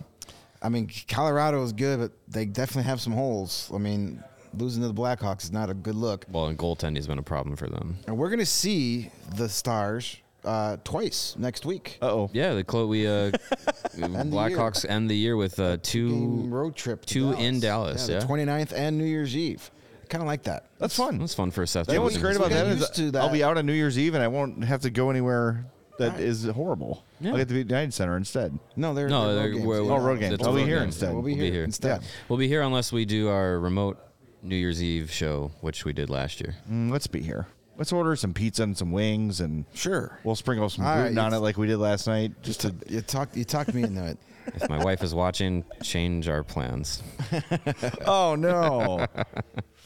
[0.61, 0.65] Yeah.
[0.65, 3.71] I mean, Colorado is good, but they definitely have some holes.
[3.73, 6.25] I mean, losing to the Blackhawks is not a good look.
[6.29, 7.97] Well, and goaltending's been a problem for them.
[8.07, 11.97] And we're going to see the Stars uh, twice next week.
[12.01, 12.29] Uh oh.
[12.33, 13.31] Yeah, the Chloe we, uh,
[13.97, 16.47] Blackhawks end the year with uh, Game two.
[16.49, 17.05] road trip.
[17.05, 18.19] To two in Dallas, Yeah, yeah.
[18.21, 19.69] the 29th and New Year's Eve.
[20.09, 20.65] Kind of like that.
[20.79, 21.19] That's fun.
[21.19, 21.87] That's fun for Seth.
[21.87, 22.23] You know what's Jones.
[22.23, 23.21] great about got that is used to that.
[23.21, 25.65] I'll be out on New Year's Eve and I won't have to go anywhere
[25.99, 27.03] that is horrible.
[27.21, 27.31] Yeah.
[27.31, 28.57] I'll get to be at the United Center instead.
[28.75, 29.65] No, they're, No, they're they're- road games.
[29.65, 29.91] we're- yeah.
[29.91, 30.33] Oh, road games.
[30.33, 30.85] It's I'll a be road here game.
[30.85, 31.13] instead.
[31.13, 31.63] We'll be We'll be here here.
[31.63, 32.01] instead.
[32.27, 33.97] We'll be here unless we do our remote
[34.41, 36.55] New Year's Eve show, which we did last year.
[36.71, 37.47] Mm, let's be here.
[37.77, 40.19] Let's order some pizza and some wings and Sure.
[40.25, 42.33] we'll sprinkle some All gluten right, on it you- like we did last night.
[42.41, 44.17] Just to You talked you talked me into it.
[44.55, 47.03] If my wife is watching, change our plans.
[48.05, 49.05] Oh no.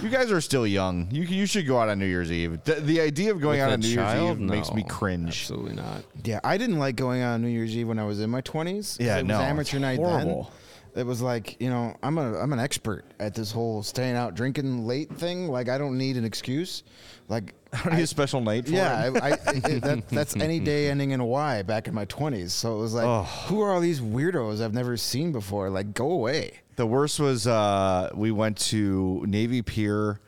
[0.00, 1.08] You guys are still young.
[1.10, 2.62] You you should go out on New Year's Eve.
[2.64, 4.38] The, the idea of going With out on New child?
[4.38, 5.28] Year's Eve makes me cringe.
[5.28, 6.04] Absolutely not.
[6.24, 8.40] Yeah, I didn't like going out on New Year's Eve when I was in my
[8.40, 8.96] twenties.
[9.00, 10.44] Yeah, it was no, amateur it's night horrible.
[10.44, 10.52] then.
[11.02, 14.34] It was like you know I'm a I'm an expert at this whole staying out
[14.34, 15.48] drinking late thing.
[15.48, 16.82] Like I don't need an excuse.
[17.28, 19.22] Like I don't need a special night for yeah, it.
[19.22, 22.52] I, I, it- that, that's any day ending in Y back in my twenties.
[22.52, 25.70] So it was like, who are all these weirdos I've never seen before?
[25.70, 26.60] Like, go away.
[26.76, 30.20] The worst was uh, we went to Navy Pier,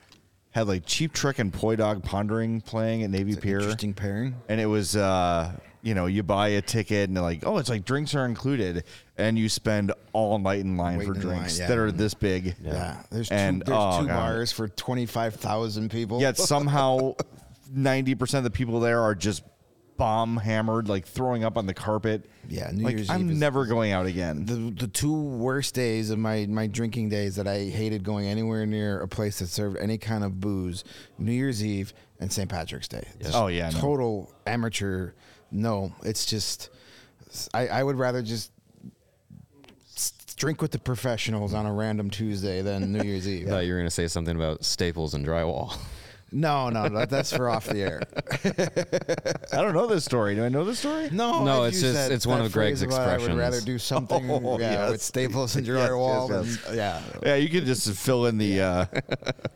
[0.50, 3.60] had like Cheap Trick and Poi Dog Pondering playing at Navy Pier.
[3.60, 4.34] Interesting pairing.
[4.48, 7.70] and it was uh you know you buy a ticket and they're like oh it's
[7.70, 8.84] like drinks are included
[9.16, 11.68] and you spend all night in line for Waiting in line, drinks yeah.
[11.68, 14.14] that are this big Yeah, there's and two, there's oh, two God.
[14.14, 16.20] bars for twenty five thousand people.
[16.20, 17.14] yet somehow
[17.74, 19.44] 90% of the people there are just
[20.00, 23.38] bomb hammered like throwing up on the carpet Yeah, New like Year's i'm Eve is-
[23.38, 27.46] never going out again the the two worst days of my my drinking days that
[27.46, 30.84] I hated going anywhere near a place that served any kind of booze,
[31.18, 32.48] New Year's Eve and St.
[32.48, 33.06] Patrick's Day.
[33.20, 33.78] Just Oh, yeah, no.
[33.78, 35.12] total amateur.
[35.50, 36.70] No, it's just
[37.52, 38.52] I I would rather just
[39.96, 43.46] s- drink with the professionals on a random Tuesday than New Year's Eve.
[43.48, 45.76] I thought you were going to say something about staples and drywall.
[46.32, 48.02] No, no, that, that's for off the air.
[49.52, 51.94] i don't know this story do i know this story No, No, I've it's just-
[51.94, 53.28] that- it's one that of Greg's expressions.
[53.28, 54.90] I would rather do something Oh, yeah, yes.
[54.92, 56.28] with staples and Yes, drywall.
[56.30, 56.64] yes, yes.
[56.66, 57.02] than- yeah.
[57.24, 58.84] yeah you could just fill in the uh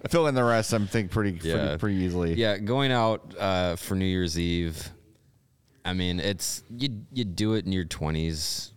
[0.09, 1.55] fill in the rest i'm think pretty Yeah.
[1.67, 4.91] pretty, pretty easily Yeah, going out uh, for New Year's Eve.
[5.85, 8.73] I mean, it's you you do it in your twenties,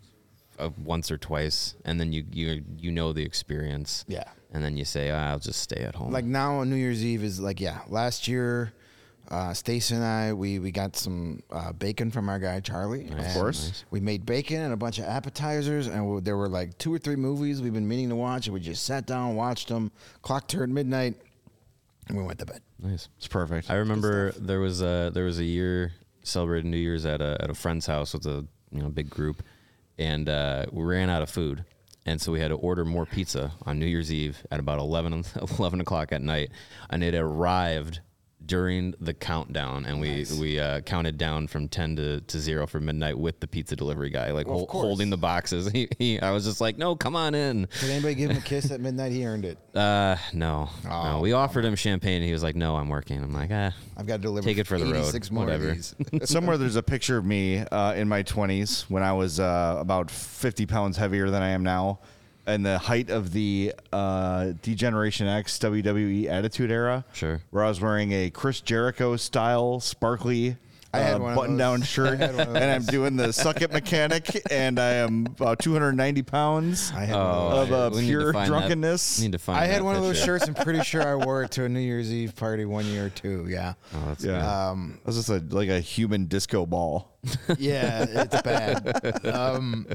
[0.59, 4.03] uh, once or twice, and then you you you know the experience.
[4.09, 4.25] Yeah.
[4.53, 6.11] And then you say, "Ah, I'll just stay at home.
[6.11, 7.81] like now on New Year's Eve is like yeah.
[7.87, 8.73] Last year,
[9.29, 13.09] uh, Stacy and I we we got some uh, bacon from our guy Charlie.
[13.09, 13.83] Of course.
[13.91, 16.97] we made bacon and a bunch of appetizers, and we, there were like two or
[16.97, 19.91] three movies we've been meaning to watch, and we just sat down, watched them.
[20.21, 21.15] Clock turned midnight,
[22.07, 22.61] and we went to bed.
[22.79, 23.09] nice.
[23.17, 25.91] it's perfect I remember there was a there was a year
[26.23, 29.43] celebrating New Year's at a at a friend's house with a you know big group,
[29.97, 31.65] and uh, we ran out of food,
[32.07, 35.25] and so we had to order more pizza on New Year's Eve at about 11,
[35.59, 36.49] 11 o'clock at night,
[36.89, 37.99] and it arrived
[38.47, 42.79] during the countdown, and we we uh, counted down from ten to, to zero for
[42.79, 44.83] midnight with the pizza delivery guy, like hol- course.
[44.83, 45.67] holding the boxes.
[45.77, 47.67] He, he, I was just like, no, come on in.
[47.81, 49.11] Did anybody give him a kiss at midnight?
[49.11, 49.59] He earned it.
[49.75, 50.89] Uh, no, no.
[50.89, 53.21] Oh, We offered him champagne, and he was like, no, I'm working.
[53.21, 54.47] I'm like, ah, I've got to deliver.
[54.47, 55.75] Take it for the road, 86 more whatever.
[56.23, 60.09] Somewhere there's a picture of me uh, in my 20s when I was uh, about
[60.09, 61.99] 50 pounds heavier than I am now,
[62.47, 67.05] in the height of the uh, D-Generation X WWE Attitude Era.
[67.13, 67.41] Sure.
[67.51, 70.55] Where I was wearing a Chris Jericho style sparkly.
[70.93, 73.71] I had uh, one button-down shirt, I had one and I'm doing the suck it
[73.73, 77.25] mechanic, and I am about 290 pounds I had one
[77.57, 77.69] of those.
[77.69, 79.21] of uh, we need to pure find that- drunkenness.
[79.21, 79.59] need to find.
[79.59, 80.47] I had that one of those shirts.
[80.47, 83.45] I'm pretty sure I wore it to a New Year's Eve party one year too.
[83.49, 83.73] Yeah.
[83.93, 87.13] Oh, that's Yeah, Um, it was just a, like a human disco ball.
[87.57, 89.25] Yeah, it's bad.
[89.25, 89.87] um,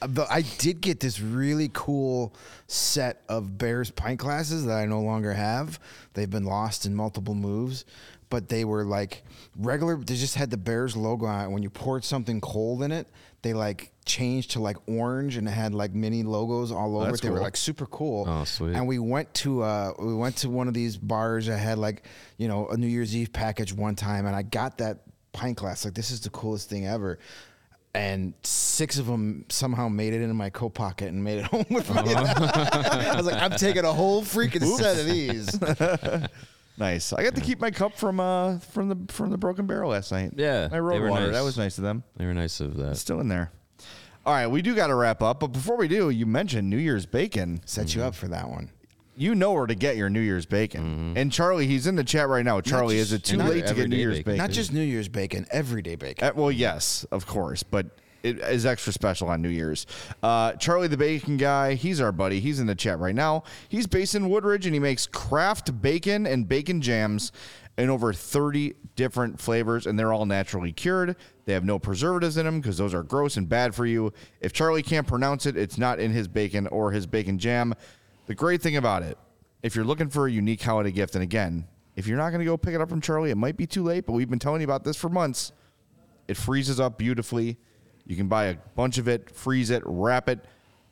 [0.00, 2.34] the, I did get this really cool
[2.68, 5.80] set of Bears pint glasses that I no longer have.
[6.14, 7.84] They've been lost in multiple moves,
[8.30, 9.24] but they were like
[9.56, 9.96] regular.
[9.96, 11.50] They just had the Bears logo on it.
[11.50, 13.08] When you poured something cold in it,
[13.42, 17.20] they like changed to like orange and it had like mini logos all over it.
[17.20, 18.24] They were like super cool.
[18.28, 18.74] Oh, sweet.
[18.74, 22.04] And we went to uh we went to one of these bars that had like
[22.38, 25.02] you know a New Year's Eve package one time, and I got that
[25.32, 25.84] pint glass.
[25.84, 27.18] Like this is the coolest thing ever.
[27.94, 31.64] And six of them somehow made it into my coat pocket and made it home
[31.70, 32.14] with me.
[32.14, 35.58] I was like, I'm taking a whole freaking set of these.
[36.78, 37.12] Nice.
[37.12, 40.12] I got to keep my cup from uh from the from the Broken Barrel last
[40.12, 40.32] night.
[40.36, 41.26] Yeah, my they road were water.
[41.26, 41.34] nice.
[41.34, 42.04] That was nice of them.
[42.16, 42.90] They were nice of that.
[42.92, 43.50] It's still in there.
[44.24, 46.78] All right, we do got to wrap up, but before we do, you mentioned New
[46.78, 47.60] Year's bacon.
[47.64, 48.70] Set you up for that one.
[49.16, 51.14] You know where to get your New Year's bacon.
[51.16, 52.60] And Charlie, he's in the chat right now.
[52.60, 54.32] Charlie, is it too and late to get everyday New Year's bacon.
[54.32, 54.38] bacon?
[54.38, 56.28] Not just New Year's bacon, everyday bacon.
[56.28, 57.86] Uh, well, yes, of course, but
[58.22, 59.86] it is extra special on New Year's.
[60.22, 62.40] Uh, Charlie the Bacon Guy, he's our buddy.
[62.40, 63.44] He's in the chat right now.
[63.68, 67.32] He's based in Woodridge and he makes craft bacon and bacon jams
[67.78, 71.16] in over 30 different flavors, and they're all naturally cured.
[71.44, 74.12] They have no preservatives in them because those are gross and bad for you.
[74.40, 77.74] If Charlie can't pronounce it, it's not in his bacon or his bacon jam.
[78.26, 79.18] The great thing about it,
[79.62, 82.46] if you're looking for a unique holiday gift, and again, if you're not going to
[82.46, 84.60] go pick it up from Charlie, it might be too late, but we've been telling
[84.60, 85.52] you about this for months.
[86.28, 87.58] It freezes up beautifully.
[88.06, 90.44] You can buy a bunch of it, freeze it, wrap it.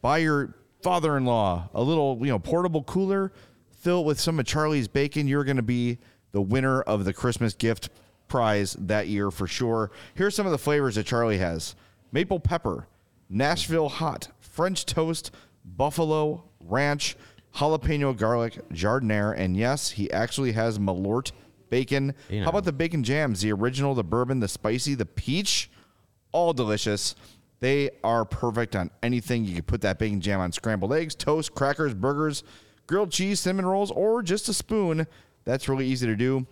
[0.02, 3.32] Buy your father-in-law a little, you know, portable cooler.
[3.70, 5.28] Fill it with some of Charlie's bacon.
[5.28, 5.98] You're going to be
[6.32, 7.88] the winner of the Christmas gift
[8.28, 9.90] prize that year for sure.
[10.14, 11.76] Here's some of the flavors that Charlie has:
[12.10, 12.88] maple pepper,
[13.28, 15.30] Nashville hot, French toast,
[15.64, 17.16] buffalo ranch,
[17.56, 21.32] jalapeno garlic, giardiniera, and yes, he actually has Malort
[21.70, 22.14] bacon.
[22.28, 23.42] You How about the bacon jams?
[23.42, 25.70] The original, the bourbon, the spicy, the peach,
[26.34, 27.14] all delicious.
[27.60, 29.44] They are perfect on anything.
[29.44, 32.44] You can put that bacon jam on scrambled eggs, toast, crackers, burgers,
[32.86, 35.06] grilled cheese, cinnamon rolls, or just a spoon.
[35.44, 36.46] That's really easy to do.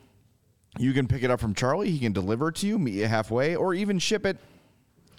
[0.78, 1.90] You can pick it up from Charlie.
[1.90, 4.38] He can deliver it to you, meet you halfway, or even ship it.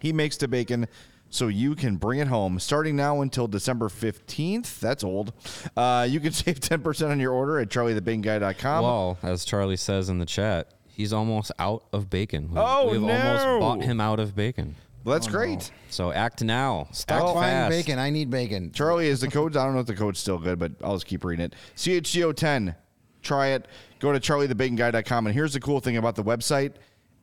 [0.01, 0.87] He makes the bacon
[1.29, 4.79] so you can bring it home starting now until December 15th.
[4.79, 5.33] That's old.
[5.75, 8.83] Uh, you can save 10% on your order at charliethebaconguy.com.
[8.83, 12.49] Well, as Charlie says in the chat, he's almost out of bacon.
[12.51, 13.09] We- Oh, We've no.
[13.11, 14.75] almost bought him out of bacon.
[15.03, 15.69] Well, that's great.
[15.89, 16.87] So act now.
[16.91, 17.69] Stop Act buying fast.
[17.71, 17.99] bacon.
[17.99, 18.71] I need bacon.
[18.71, 19.57] Charlie is the code.
[19.57, 21.55] I don't know if the code's still good, but I'll just keep reading it.
[21.75, 22.75] CHGO10.
[23.21, 23.67] Try it.
[23.99, 25.27] Go to charliethebaconguy.com.
[25.27, 26.73] And here's the cool thing about the website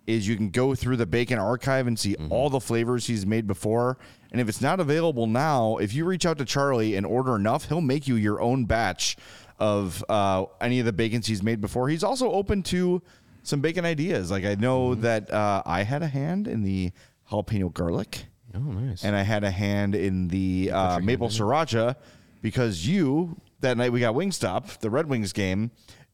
[0.06, 3.46] is you can go through the bacon archive and see all the flavors he's made
[3.46, 3.96] before.
[4.32, 7.68] And if it's not available now, if you reach out to Charlie and order enough,
[7.68, 9.16] he'll make you your own batch
[9.58, 11.88] of uh, any of the bacons he's made before.
[11.88, 13.02] He's also open to
[13.42, 14.30] some bacon ideas.
[14.30, 16.92] Like I know that uh, I had a hand in the
[17.30, 19.04] jalapeno garlic Oh, nice.
[19.04, 21.94] and I had a hand in the uh, maple sriracha
[22.42, 25.70] because you that night we got Wingstop, the Red Wings game.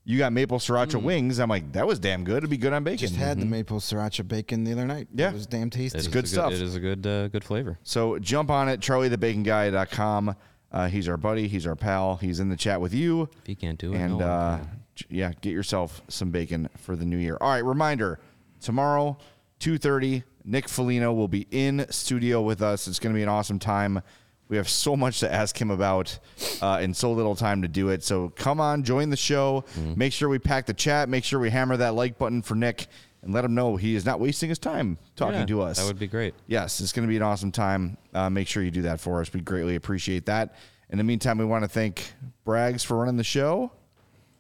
[0.09, 1.41] You got maple sriracha wings.
[1.41, 2.37] I'm like, that was damn good.
[2.39, 2.99] It'd be good on bacon.
[2.99, 5.09] Just had the maple sriracha bacon the other night.
[5.13, 5.31] Yeah.
[5.31, 5.99] It was damn tasty.
[5.99, 6.53] It is good a stuff.
[6.53, 7.79] It is a good, uh, good flavor.
[7.83, 10.37] So jump on it, charliethebaconguy.com.
[10.71, 11.49] Uh, he's our buddy.
[11.49, 12.17] He's our pal.
[12.17, 13.23] He's in the chat with you.
[13.41, 14.83] If he can't do it, And no one uh, can.
[15.09, 17.37] Yeah, get yourself some bacon for the new year.
[17.41, 18.19] All right, reminder:
[18.61, 19.19] tomorrow,
[19.59, 20.25] two thirty.
[20.49, 22.87] Nick Foligno will be in studio with us.
[22.87, 24.01] It's going to be an awesome time.
[24.49, 26.17] We have so much to ask him about,
[26.63, 28.05] uh, and so little time to do it.
[28.05, 29.65] So come on, join the show.
[29.75, 29.95] Mm-hmm.
[29.99, 31.09] Make sure we pack the chat.
[31.09, 32.87] Make sure we hammer that like button for Nick,
[33.23, 35.79] and let him know he is not wasting his time talking Yeah, to us.
[35.79, 36.33] That would be great.
[36.47, 37.97] Yes, it's going to be an awesome time.
[38.15, 39.33] Uh, make sure you do that for us.
[39.33, 40.55] We greatly appreciate that.
[40.91, 42.13] In the meantime, we want to thank
[42.47, 43.73] Braggs for running the show.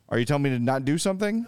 [0.09, 1.47] Are you telling me to not do something?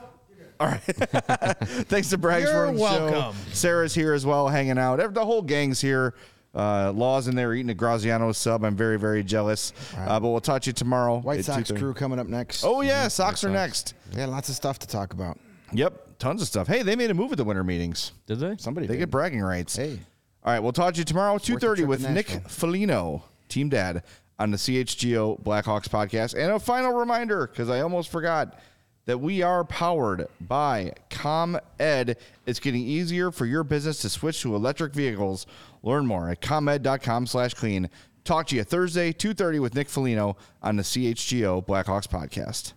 [0.61, 0.81] All right.
[0.83, 3.11] Thanks to Braggs for You're running the show.
[3.11, 3.37] welcome.
[3.53, 5.15] Sarah's here as well, hanging out.
[5.15, 6.15] The whole gang's here.
[6.55, 8.65] Uh, Law's in there eating a Graziano sub.
[8.65, 9.73] I'm very, very jealous.
[9.97, 11.19] Uh, but we'll talk to you tomorrow.
[11.21, 11.79] White Sox 2:30.
[11.79, 12.65] crew coming up next.
[12.65, 13.07] Oh, yeah.
[13.07, 13.95] Sox are next.
[14.17, 15.39] yeah, lots of stuff to talk about.
[15.73, 16.19] Yep.
[16.19, 16.67] Tons of stuff.
[16.67, 18.11] Hey, they made a move at the winter meetings.
[18.27, 18.57] Did they?
[18.57, 19.01] Somebody They did.
[19.01, 19.77] get bragging rights.
[19.77, 20.01] Hey.
[20.43, 22.49] All right, we'll talk to you tomorrow, 2.30 with Nick Nashville.
[22.49, 24.03] Foligno, Team Dad,
[24.39, 26.34] on the CHGO Blackhawks podcast.
[26.34, 28.59] And a final reminder, because I almost forgot,
[29.07, 32.16] that we are powered by ComEd.
[32.47, 35.47] It's getting easier for your business to switch to electric vehicles.
[35.82, 37.89] Learn more at comed.com slash clean.
[38.24, 42.74] Talk to you Thursday, 2.30 with Nick Foligno on the CHGO Blackhawks podcast.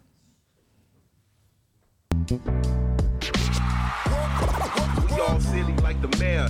[5.10, 6.48] We all silly like the mayor.